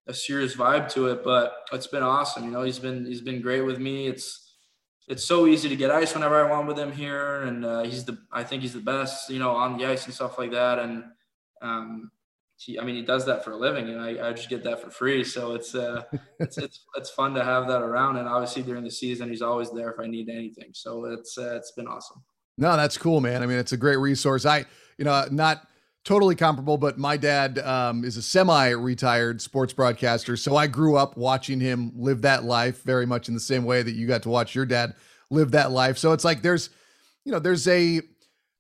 a 0.06 0.14
serious 0.14 0.56
vibe 0.56 0.88
to 0.90 1.08
it. 1.08 1.24
But 1.24 1.56
it's 1.72 1.88
been 1.88 2.04
awesome. 2.04 2.44
You 2.46 2.52
know, 2.52 2.62
he's 2.62 2.78
been 2.78 3.04
he's 3.04 3.22
been 3.22 3.42
great 3.42 3.62
with 3.62 3.80
me. 3.80 4.06
It's 4.06 4.43
it's 5.08 5.26
so 5.26 5.48
easy 5.48 5.70
to 5.70 5.76
get 5.76 5.92
ice 5.92 6.14
whenever 6.14 6.44
I 6.44 6.50
want 6.50 6.68
with 6.68 6.80
him 6.80 6.92
here, 6.92 7.44
and 7.44 7.66
uh, 7.66 7.84
he's 7.84 8.06
the 8.06 8.18
I 8.32 8.44
think 8.44 8.62
he's 8.62 8.74
the 8.74 8.80
best, 8.80 9.30
you 9.30 9.40
know, 9.40 9.52
on 9.52 9.78
the 9.78 9.86
ice 9.86 10.06
and 10.06 10.14
stuff 10.14 10.38
like 10.38 10.52
that. 10.52 10.80
And 10.80 11.04
um, 11.62 12.12
he, 12.58 12.80
I 12.80 12.84
mean, 12.84 12.96
he 12.96 13.02
does 13.02 13.26
that 13.26 13.44
for 13.44 13.52
a 13.52 13.58
living, 13.58 13.90
and 13.90 14.00
I, 14.00 14.30
I 14.30 14.34
just 14.34 14.50
get 14.50 14.64
that 14.64 14.82
for 14.82 14.90
free. 14.90 15.24
So 15.24 15.56
it's 15.56 15.76
uh, 15.76 16.04
it's 16.40 16.58
it's 16.58 16.86
it's 16.96 17.10
fun 17.10 17.34
to 17.34 17.44
have 17.44 17.68
that 17.68 17.82
around. 17.82 18.18
And 18.18 18.28
obviously 18.28 18.64
during 18.64 18.84
the 18.84 18.92
season, 18.92 19.30
he's 19.30 19.42
always 19.42 19.72
there 19.72 19.92
if 19.92 20.00
I 20.00 20.08
need 20.08 20.30
anything. 20.30 20.70
So 20.74 21.06
it's 21.06 21.38
uh, 21.38 21.56
it's 21.56 21.72
been 21.72 21.88
awesome. 21.88 22.24
No, 22.58 22.78
that's 22.78 22.98
cool, 22.98 23.20
man. 23.20 23.42
I 23.42 23.46
mean, 23.46 23.58
it's 23.58 23.72
a 23.72 23.78
great 23.78 23.98
resource. 23.98 24.46
I, 24.46 24.66
you 24.98 25.06
know, 25.06 25.26
not 25.32 25.68
totally 26.04 26.36
comparable, 26.36 26.78
but 26.78 26.98
my 26.98 27.16
dad 27.18 27.60
um, 27.60 28.04
is 28.04 28.18
a 28.18 28.22
semi-retired 28.22 29.42
sports 29.42 29.74
broadcaster, 29.74 30.36
so 30.36 30.56
I 30.56 30.68
grew 30.68 30.98
up 30.98 31.16
watching 31.16 31.60
him 31.60 31.92
live 31.96 32.22
that 32.24 32.44
life 32.44 32.84
very 32.84 33.06
much 33.06 33.28
in 33.28 33.34
the 33.34 33.40
same 33.40 33.64
way 33.64 33.82
that 33.84 33.94
you 33.94 34.08
got 34.08 34.24
to 34.24 34.30
watch 34.30 34.54
your 34.54 34.66
dad 34.66 34.96
live 35.30 35.52
that 35.52 35.72
life. 35.72 35.98
So 35.98 36.12
it's 36.12 36.26
like 36.26 36.42
there's, 36.42 36.70
you 37.24 37.32
know, 37.32 37.40
there's 37.40 37.68
a, 37.68 38.02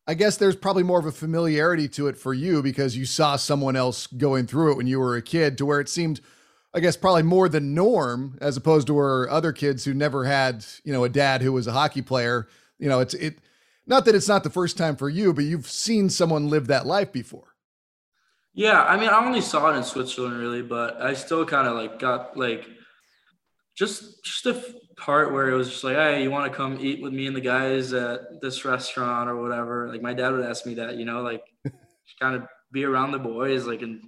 I 0.07 0.13
guess 0.13 0.37
there's 0.37 0.55
probably 0.55 0.83
more 0.83 0.99
of 0.99 1.05
a 1.05 1.11
familiarity 1.11 1.87
to 1.89 2.07
it 2.07 2.17
for 2.17 2.33
you 2.33 2.63
because 2.63 2.95
you 2.95 3.05
saw 3.05 3.35
someone 3.35 3.75
else 3.75 4.07
going 4.07 4.47
through 4.47 4.71
it 4.71 4.77
when 4.77 4.87
you 4.87 4.99
were 4.99 5.15
a 5.15 5.21
kid, 5.21 5.57
to 5.57 5.65
where 5.65 5.79
it 5.79 5.89
seemed. 5.89 6.21
I 6.75 6.79
guess 6.79 6.97
probably 6.97 7.21
more 7.21 7.47
the 7.47 7.59
norm 7.59 8.35
as 8.41 8.57
opposed 8.57 8.87
to 8.87 8.95
where 8.95 9.29
other 9.29 9.51
kids 9.51 9.85
who 9.85 9.93
never 9.93 10.25
had, 10.25 10.65
you 10.83 10.91
know, 10.91 11.03
a 11.03 11.09
dad 11.09 11.43
who 11.43 11.53
was 11.53 11.67
a 11.67 11.71
hockey 11.71 12.01
player. 12.01 12.47
You 12.79 12.89
know, 12.89 12.99
it's 12.99 13.13
it 13.13 13.37
not 13.85 14.05
that 14.05 14.15
it's 14.15 14.27
not 14.27 14.43
the 14.43 14.49
first 14.49 14.77
time 14.77 14.95
for 14.95 15.09
you, 15.09 15.33
but 15.33 15.43
you've 15.43 15.69
seen 15.69 16.09
someone 16.09 16.49
live 16.49 16.67
that 16.67 16.85
life 16.85 17.11
before. 17.11 17.55
Yeah, 18.53 18.83
I 18.83 18.97
mean, 18.97 19.09
I 19.09 19.25
only 19.25 19.41
saw 19.41 19.73
it 19.73 19.77
in 19.77 19.83
Switzerland, 19.83 20.37
really, 20.37 20.61
but 20.61 21.01
I 21.01 21.13
still 21.15 21.45
kind 21.45 21.67
of 21.67 21.75
like 21.75 21.99
got 21.99 22.37
like 22.37 22.67
just 23.75 24.23
just 24.23 24.45
a 24.45 24.63
part 24.95 25.33
where 25.33 25.49
it 25.49 25.55
was 25.55 25.69
just 25.69 25.83
like, 25.83 25.95
hey, 25.95 26.21
you 26.21 26.29
want 26.29 26.51
to 26.51 26.55
come 26.55 26.77
eat 26.79 27.01
with 27.01 27.13
me 27.13 27.25
and 27.25 27.35
the 27.35 27.41
guys 27.41 27.93
at 27.93 28.41
this 28.41 28.63
restaurant 28.63 29.29
or 29.29 29.41
whatever. 29.41 29.89
Like 29.89 30.01
my 30.01 30.13
dad 30.13 30.31
would 30.31 30.45
ask 30.45 30.65
me 30.65 30.75
that, 30.75 30.97
you 30.97 31.05
know, 31.05 31.21
like 31.21 31.43
kind 32.19 32.35
of 32.35 32.43
be 32.71 32.83
around 32.83 33.11
the 33.11 33.19
boys, 33.19 33.65
like 33.65 33.81
and 33.81 34.01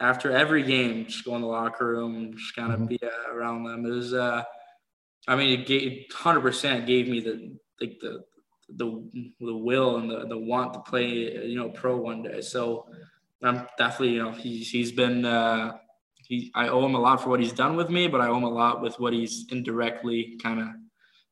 after 0.00 0.32
every 0.32 0.62
game, 0.62 1.06
just 1.06 1.24
go 1.24 1.36
in 1.36 1.42
the 1.42 1.46
locker 1.46 1.86
room, 1.86 2.32
just 2.36 2.56
kind 2.56 2.72
of 2.72 2.80
mm-hmm. 2.80 2.88
be 2.88 2.98
uh, 3.02 3.32
around 3.32 3.64
them. 3.64 3.84
It 3.84 3.90
was, 3.90 4.14
uh, 4.14 4.42
I 5.28 5.36
mean, 5.36 5.60
it 5.60 5.66
gave 5.66 6.06
hundred 6.12 6.40
percent 6.40 6.86
gave 6.86 7.08
me 7.08 7.20
the 7.20 7.56
like 7.80 7.98
the 8.00 8.24
the 8.76 9.30
the 9.40 9.56
will 9.56 9.96
and 9.96 10.10
the 10.10 10.26
the 10.26 10.38
want 10.38 10.74
to 10.74 10.80
play 10.80 11.06
you 11.46 11.56
know 11.56 11.68
pro 11.68 11.96
one 11.96 12.22
day. 12.22 12.40
So 12.40 12.86
I'm 13.42 13.66
definitely 13.78 14.14
you 14.14 14.22
know 14.22 14.32
he's 14.32 14.70
he's 14.70 14.92
been 14.92 15.24
uh, 15.24 15.76
he 16.26 16.50
I 16.54 16.68
owe 16.68 16.84
him 16.84 16.94
a 16.94 17.00
lot 17.00 17.22
for 17.22 17.30
what 17.30 17.40
he's 17.40 17.52
done 17.52 17.76
with 17.76 17.90
me, 17.90 18.08
but 18.08 18.20
I 18.20 18.28
owe 18.28 18.36
him 18.36 18.44
a 18.44 18.50
lot 18.50 18.80
with 18.80 18.98
what 18.98 19.12
he's 19.12 19.46
indirectly 19.50 20.38
kind 20.42 20.60
of 20.60 20.68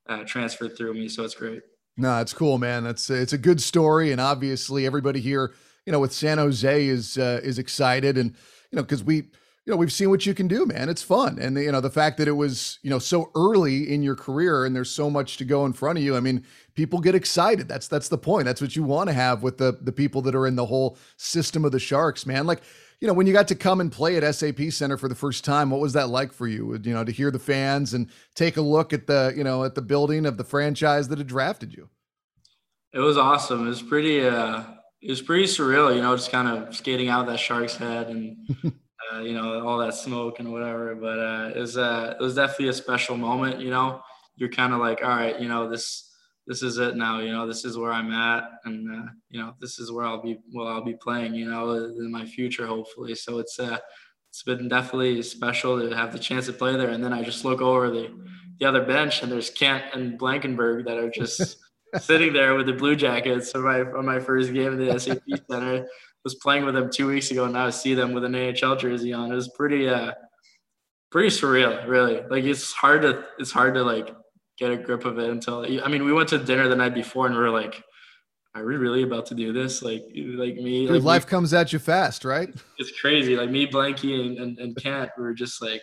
uh, 0.09 0.25
transferred 0.25 0.77
through 0.77 0.95
me. 0.95 1.09
So 1.09 1.25
it's 1.25 1.35
great. 1.35 1.63
No, 1.97 2.21
it's 2.21 2.33
cool, 2.33 2.59
man. 2.59 2.85
That's 2.85 3.11
it's 3.11 3.33
a 3.33 3.39
good 3.39 3.61
story, 3.61 4.13
and 4.13 4.21
obviously 4.21 4.87
everybody 4.87 5.21
here, 5.21 5.55
you 5.87 5.93
know, 5.93 6.01
with 6.01 6.13
San 6.13 6.39
Jose 6.39 6.87
is 6.87 7.19
uh, 7.19 7.41
is 7.43 7.59
excited, 7.59 8.17
and 8.17 8.31
you 8.71 8.77
know 8.77 8.83
because 8.83 9.05
we 9.05 9.31
you 9.71 9.77
know, 9.77 9.79
we've 9.79 9.93
seen 9.93 10.11
what 10.11 10.27
you 10.27 10.35
can 10.35 10.49
do, 10.49 10.67
man. 10.67 10.89
It's 10.89 11.05
fun. 11.05 11.39
And, 11.39 11.57
you 11.57 11.71
know, 11.71 11.81
the 11.81 11.91
fact 11.91 12.19
that 12.19 12.27
it 12.27 12.33
was, 12.33 12.81
you 12.83 12.91
know, 12.91 12.99
so 12.99 13.31
early 13.37 13.89
in 13.89 14.03
your 14.03 14.17
career 14.17 14.65
and 14.65 14.75
there's 14.75 14.91
so 14.91 15.09
much 15.09 15.37
to 15.37 15.45
go 15.45 15.65
in 15.65 15.73
front 15.75 15.97
of 15.97 16.03
you. 16.03 16.17
I 16.17 16.21
mean, 16.21 16.45
people 16.75 16.99
get 16.99 17.15
excited. 17.15 17.69
That's, 17.69 17.87
that's 17.87 18.09
the 18.09 18.19
point. 18.19 18.47
That's 18.47 18.61
what 18.61 18.75
you 18.75 18.83
want 18.83 19.11
to 19.11 19.13
have 19.13 19.45
with 19.45 19.59
the, 19.59 19.79
the 19.81 19.93
people 19.93 20.23
that 20.23 20.35
are 20.35 20.45
in 20.49 20.57
the 20.57 20.67
whole 20.67 20.99
system 21.19 21.65
of 21.65 21.71
the 21.71 21.79
Sharks, 21.79 22.27
man. 22.27 22.49
Like, 22.49 22.63
you 23.01 23.07
know, 23.07 23.15
when 23.15 23.29
you 23.29 23.33
got 23.33 23.47
to 23.47 23.55
come 23.55 23.81
and 23.81 23.93
play 23.93 24.17
at 24.17 24.35
SAP 24.35 24.61
Center 24.71 24.97
for 24.97 25.07
the 25.07 25.15
first 25.15 25.45
time, 25.45 25.71
what 25.71 25.81
was 25.81 25.93
that 25.93 26.09
like 26.09 26.33
for 26.33 26.49
you? 26.49 26.77
You 26.83 26.93
know, 26.93 27.05
to 27.05 27.13
hear 27.13 27.31
the 27.31 27.39
fans 27.39 27.95
and 27.95 28.11
take 28.35 28.57
a 28.57 28.63
look 28.63 28.93
at 28.93 29.07
the, 29.07 29.33
you 29.37 29.45
know, 29.45 29.63
at 29.63 29.77
the 29.77 29.83
building 29.83 30.27
of 30.27 30.37
the 30.37 30.43
franchise 30.43 31.07
that 31.11 31.19
had 31.19 31.29
drafted 31.29 31.73
you. 31.73 31.91
It 32.93 32.99
was 32.99 33.17
awesome. 33.17 33.67
It 33.67 33.69
was 33.69 33.83
pretty, 33.83 34.27
uh, 34.27 34.65
it 35.01 35.11
was 35.11 35.23
pretty 35.23 35.45
surreal, 35.45 35.95
you 35.95 36.03
know, 36.03 36.17
just 36.17 36.33
kind 36.33 36.49
of 36.49 36.75
skating 36.75 37.09
out 37.09 37.29
that 37.29 37.39
Sharks 37.39 37.77
head 37.77 38.09
and 38.09 38.37
uh, 39.13 39.21
you 39.21 39.35
know, 39.35 39.67
all 39.67 39.79
that 39.79 39.95
smoke 39.95 40.39
and 40.39 40.53
whatever. 40.53 40.95
But 40.95 41.19
uh, 41.19 41.53
it 41.55 41.59
was 41.59 41.77
uh, 41.77 42.15
it 42.19 42.23
was 42.23 42.35
definitely 42.35 42.69
a 42.69 42.73
special 42.73 43.17
moment. 43.17 43.61
You 43.61 43.71
know, 43.71 44.03
you're 44.37 44.51
kind 44.51 44.73
of 44.73 44.81
like, 44.81 45.03
all 45.03 45.11
right, 45.11 45.41
you 45.41 45.49
know, 45.49 45.69
this 45.69 46.11
this 46.47 46.63
is 46.63 46.79
it 46.79 46.97
now. 46.97 47.21
You 47.21 47.33
know, 47.33 47.47
this 47.47 47.65
is 47.65 47.77
where 47.79 47.93
I'm 47.93 48.13
at, 48.13 48.45
and 48.65 48.91
uh, 48.91 49.11
you 49.31 49.41
know, 49.41 49.55
this 49.61 49.79
is 49.79 49.93
where 49.93 50.05
I'll 50.05 50.23
be. 50.23 50.39
Well, 50.53 50.69
I'll 50.69 50.85
be 50.85 50.95
playing. 50.95 51.35
You 51.35 51.51
know, 51.51 51.75
in 51.75 52.11
my 52.11 52.25
future, 52.25 52.67
hopefully. 52.67 53.15
So 53.15 53.39
it's 53.39 53.59
uh, 53.59 53.79
it's 54.29 54.43
been 54.43 54.69
definitely 54.69 55.23
special 55.23 55.81
to 55.81 55.95
have 55.97 56.13
the 56.13 56.19
chance 56.19 56.47
to 56.47 56.53
play 56.53 56.77
there. 56.77 56.91
And 56.91 57.03
then 57.03 57.13
I 57.13 57.23
just 57.23 57.45
look 57.45 57.61
over 57.61 57.91
the 57.91 58.11
the 58.59 58.67
other 58.67 58.85
bench, 58.85 59.23
and 59.23 59.31
there's 59.31 59.51
Kent 59.51 59.85
and 59.95 60.19
Blankenburg 60.19 60.87
that 60.87 60.99
are 60.99 61.11
just. 61.11 61.57
sitting 61.99 62.33
there 62.33 62.55
with 62.55 62.67
the 62.67 62.73
Blue 62.73 62.95
Jackets 62.95 63.53
on 63.57 63.65
my 63.65 63.81
on 63.81 64.07
my 64.07 64.21
first 64.21 64.53
game 64.53 64.75
in 64.75 64.87
the 64.87 64.97
SAP 64.97 65.23
Center, 65.51 65.89
was 66.25 66.35
playing 66.37 66.65
with 66.65 66.75
them 66.75 66.91
two 66.91 67.07
weeks 67.07 67.31
ago, 67.31 67.45
and 67.45 67.55
now 67.55 67.67
I 67.67 67.71
see 67.71 67.95
them 67.95 68.13
with 68.13 68.25
an 68.25 68.35
AHL 68.35 68.77
jersey 68.77 69.13
on. 69.13 69.33
It 69.33 69.35
was 69.35 69.49
pretty, 69.49 69.89
uh, 69.89 70.13
pretty 71.11 71.29
surreal, 71.29 71.87
really. 71.87 72.21
Like 72.29 72.45
it's 72.45 72.73
hard 72.73 73.03
to, 73.03 73.25
it's 73.39 73.51
hard 73.51 73.75
to 73.75 73.83
like 73.83 74.15
get 74.59 74.71
a 74.71 74.77
grip 74.77 75.05
of 75.05 75.19
it 75.19 75.31
until. 75.31 75.65
I 75.83 75.89
mean, 75.89 76.05
we 76.05 76.13
went 76.13 76.29
to 76.31 76.39
dinner 76.39 76.69
the 76.69 76.77
night 76.77 76.95
before, 76.95 77.27
and 77.27 77.35
we 77.35 77.41
were 77.41 77.51
like, 77.51 77.83
"Are 78.55 78.65
we 78.65 78.77
really 78.77 79.03
about 79.03 79.27
to 79.27 79.35
do 79.35 79.53
this?" 79.53 79.83
Like, 79.83 80.03
like 80.15 80.57
me, 80.57 80.89
like 80.89 81.03
life 81.03 81.25
me, 81.27 81.31
comes 81.31 81.55
at 81.55 81.73
you 81.73 81.79
fast, 81.79 82.25
right? 82.25 82.55
It's 82.79 83.01
crazy. 83.01 83.37
Like 83.37 83.51
me, 83.51 83.67
Blanky, 83.67 84.21
and 84.21 84.39
and, 84.39 84.59
and 84.59 84.77
Kent, 84.77 85.11
we 85.17 85.25
were 85.25 85.35
just 85.35 85.63
like 85.63 85.83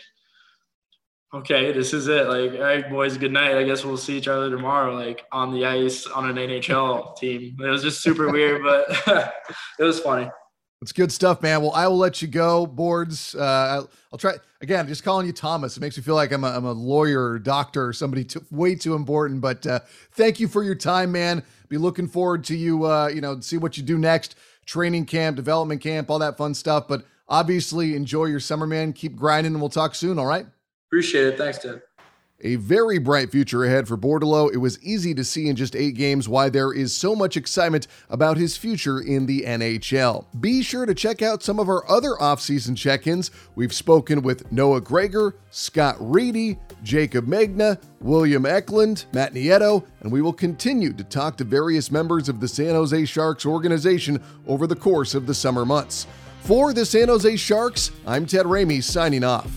okay, 1.34 1.72
this 1.72 1.94
is 1.94 2.08
it. 2.08 2.28
Like, 2.28 2.54
all 2.54 2.66
right, 2.66 2.90
boys, 2.90 3.18
good 3.18 3.32
night. 3.32 3.56
I 3.56 3.64
guess 3.64 3.84
we'll 3.84 3.98
see 3.98 4.18
each 4.18 4.28
other 4.28 4.50
tomorrow, 4.50 4.96
like 4.96 5.26
on 5.32 5.54
the 5.54 5.66
ice 5.66 6.08
on 6.08 6.30
an 6.30 6.36
NHL 6.36 7.16
team. 7.18 7.58
It 7.60 7.68
was 7.68 7.84
just 7.84 8.02
super 8.02 8.32
weird, 8.32 8.64
but 8.64 9.34
it 9.80 9.84
was 9.84 10.00
funny. 10.00 10.30
It's 10.82 10.92
good 10.92 11.12
stuff, 11.12 11.42
man. 11.42 11.62
Well, 11.62 11.72
I 11.72 11.88
will 11.88 11.98
let 11.98 12.22
you 12.22 12.28
go, 12.28 12.68
boards. 12.68 13.34
Uh, 13.34 13.42
I'll, 13.42 13.90
I'll, 14.14 14.20
try 14.20 14.34
again. 14.62 14.88
Just 14.88 15.04
calling 15.04 15.26
you 15.26 15.34
Thomas. 15.34 15.76
It 15.76 15.80
makes 15.80 15.98
me 15.98 16.04
feel 16.04 16.14
like 16.14 16.32
I'm 16.32 16.44
a, 16.44 16.50
I'm 16.50 16.66
a 16.66 16.72
lawyer 16.72 17.32
or 17.32 17.40
doctor 17.40 17.88
or 17.88 17.94
somebody 17.94 18.24
too, 18.24 18.46
way 18.52 18.76
too 18.76 18.94
important. 18.94 19.42
But 19.42 19.66
uh, 19.66 19.80
thank 20.12 20.40
you 20.40 20.48
for 20.48 20.64
your 20.64 20.76
time, 20.76 21.12
man. 21.12 21.44
Be 21.68 21.80
looking 21.80 22.08
forward 22.08 22.44
to 22.46 22.56
you. 22.56 22.86
Uh, 22.86 23.08
you 23.08 23.22
know, 23.22 23.40
see 23.40 23.58
what 23.58 23.76
you 23.76 23.82
do 23.82 23.98
next. 23.98 24.36
Training 24.68 25.08
camp, 25.08 25.36
development 25.36 25.82
camp, 25.82 26.12
all 26.12 26.20
that 26.20 26.38
fun 26.38 26.54
stuff. 26.54 26.88
But 26.88 27.06
obviously, 27.28 27.96
enjoy 27.96 28.26
your 28.26 28.40
summer, 28.40 28.68
man. 28.68 28.94
Keep 28.94 29.16
grinding, 29.16 29.54
and 29.54 29.62
we'll 29.62 29.70
talk 29.70 29.96
soon. 29.96 30.20
All 30.20 30.28
right. 30.28 30.46
Appreciate 30.90 31.28
it. 31.28 31.38
Thanks, 31.38 31.60
Ted. 31.60 31.82
A 32.42 32.56
very 32.58 33.00
bright 33.00 33.32
future 33.32 33.66
ahead 33.66 33.88
for 33.88 33.98
Bordeleau. 33.98 34.54
It 34.54 34.58
was 34.58 34.82
easy 34.84 35.16
to 35.16 35.24
see 35.24 35.50
in 35.50 35.56
just 35.56 35.76
eight 35.76 35.96
games 35.96 36.30
why 36.30 36.50
there 36.50 36.72
is 36.72 36.96
so 36.96 37.16
much 37.16 37.36
excitement 37.36 37.88
about 38.12 38.38
his 38.38 38.56
future 38.56 39.00
in 39.00 39.26
the 39.26 39.42
NHL. 39.42 40.26
Be 40.40 40.62
sure 40.62 40.86
to 40.86 40.94
check 40.94 41.24
out 41.24 41.42
some 41.42 41.60
of 41.60 41.68
our 41.68 41.90
other 41.90 42.12
offseason 42.12 42.78
check 42.78 43.08
ins. 43.08 43.32
We've 43.56 43.74
spoken 43.74 44.22
with 44.22 44.52
Noah 44.52 44.82
Gregor, 44.82 45.34
Scott 45.50 45.96
Reedy, 46.00 46.60
Jaycob 46.84 47.26
Megna, 47.26 47.82
William 48.02 48.46
Eklund, 48.46 49.06
Matt 49.14 49.34
Nieto, 49.34 49.84
and 50.02 50.12
we 50.12 50.22
will 50.22 50.32
continue 50.32 50.94
to 50.94 51.04
talk 51.04 51.38
to 51.38 51.44
various 51.44 51.90
members 51.90 52.30
of 52.30 52.40
the 52.40 52.48
San 52.48 52.76
Jose 52.76 53.06
Sharks 53.06 53.48
organization 53.48 54.22
over 54.46 54.68
the 54.68 54.76
course 54.76 55.16
of 55.16 55.26
the 55.26 55.34
summer 55.34 55.66
months. 55.66 56.06
For 56.42 56.72
the 56.72 56.86
San 56.86 57.08
Jose 57.08 57.36
Sharks, 57.38 57.90
I'm 58.06 58.28
Ted 58.28 58.46
Ramey 58.46 58.84
signing 58.84 59.24
off. 59.24 59.52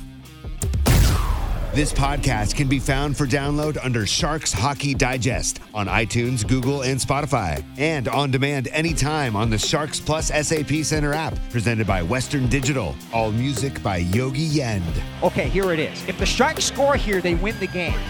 This 1.73 1.93
podcast 1.93 2.57
can 2.57 2.67
be 2.67 2.81
found 2.81 3.17
for 3.17 3.27
download 3.27 3.79
under 3.85 4.05
Sharks 4.05 4.53
Hockey 4.53 4.93
Digest 4.93 5.61
on 5.73 5.87
iTunes, 5.87 6.45
Google, 6.45 6.83
and 6.83 6.99
Spotify, 6.99 7.65
and 7.79 8.09
on 8.09 8.33
demand 8.33 8.67
anytime 8.73 9.37
on 9.37 9.51
the 9.51 9.57
Sharks 9.57 10.01
Plus 10.01 10.33
SAP 10.33 10.83
Center 10.83 11.13
app, 11.13 11.39
presented 11.49 11.87
by 11.87 12.03
Western 12.03 12.49
Digital. 12.49 12.97
All 13.13 13.31
music 13.31 13.81
by 13.85 13.99
Yogi 13.99 14.41
Yend. 14.41 14.85
Okay, 15.23 15.49
here 15.49 15.71
it 15.71 15.79
is. 15.79 16.05
If 16.09 16.19
the 16.19 16.27
Sharks 16.27 16.65
score 16.65 16.97
here, 16.97 17.21
they 17.21 17.37
win 17.37 17.57
the 17.61 17.69
game. 17.69 18.01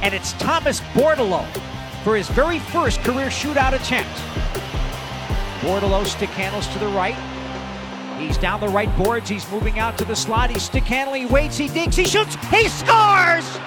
And 0.00 0.14
it's 0.14 0.32
Thomas 0.32 0.80
Bordeleau 0.94 1.46
for 2.04 2.16
his 2.16 2.30
very 2.30 2.60
first 2.60 3.00
career 3.00 3.26
shootout 3.26 3.74
attempt. 3.74 4.10
Bordeleau 5.60 6.06
stick 6.06 6.30
handles 6.30 6.66
to 6.68 6.78
the 6.78 6.88
right. 6.88 7.14
He's 8.22 8.38
down 8.38 8.60
the 8.60 8.68
right 8.68 8.94
boards. 8.96 9.28
He's 9.28 9.50
moving 9.50 9.78
out 9.78 9.98
to 9.98 10.04
the 10.04 10.14
slot. 10.14 10.50
He's 10.50 10.62
stick 10.62 10.84
handling. 10.84 11.26
He 11.26 11.32
waits. 11.32 11.56
He 11.56 11.68
digs. 11.68 11.96
He 11.96 12.04
shoots. 12.04 12.36
He 12.50 12.68
scores! 12.68 13.58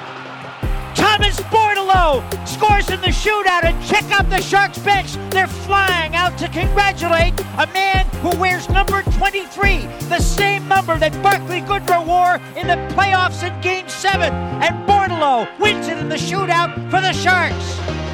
Thomas 0.95 1.39
Bordeleau 1.51 2.23
scores 2.47 2.89
in 2.89 3.01
the 3.01 3.07
shootout 3.07 3.65
and 3.65 3.85
check 3.85 4.03
out 4.11 4.29
the 4.29 4.41
Sharks 4.41 4.79
bench. 4.79 5.17
They're 5.29 5.47
flying 5.47 6.15
out 6.15 6.37
to 6.37 6.47
congratulate 6.47 7.37
a 7.57 7.67
man 7.73 8.05
who 8.21 8.35
wears 8.37 8.69
number 8.69 9.01
23, 9.03 9.87
the 10.07 10.19
same 10.19 10.67
number 10.67 10.97
that 10.97 11.11
Barclay 11.21 11.61
Goodrow 11.61 12.05
wore 12.05 12.35
in 12.57 12.67
the 12.67 12.75
playoffs 12.95 13.43
in 13.45 13.59
Game 13.61 13.89
7. 13.89 14.33
And 14.33 14.87
Bordeleau 14.87 15.47
wins 15.59 15.87
it 15.89 15.97
in 15.97 16.07
the 16.07 16.15
shootout 16.15 16.73
for 16.89 17.01
the 17.01 17.11
Sharks. 17.11 18.04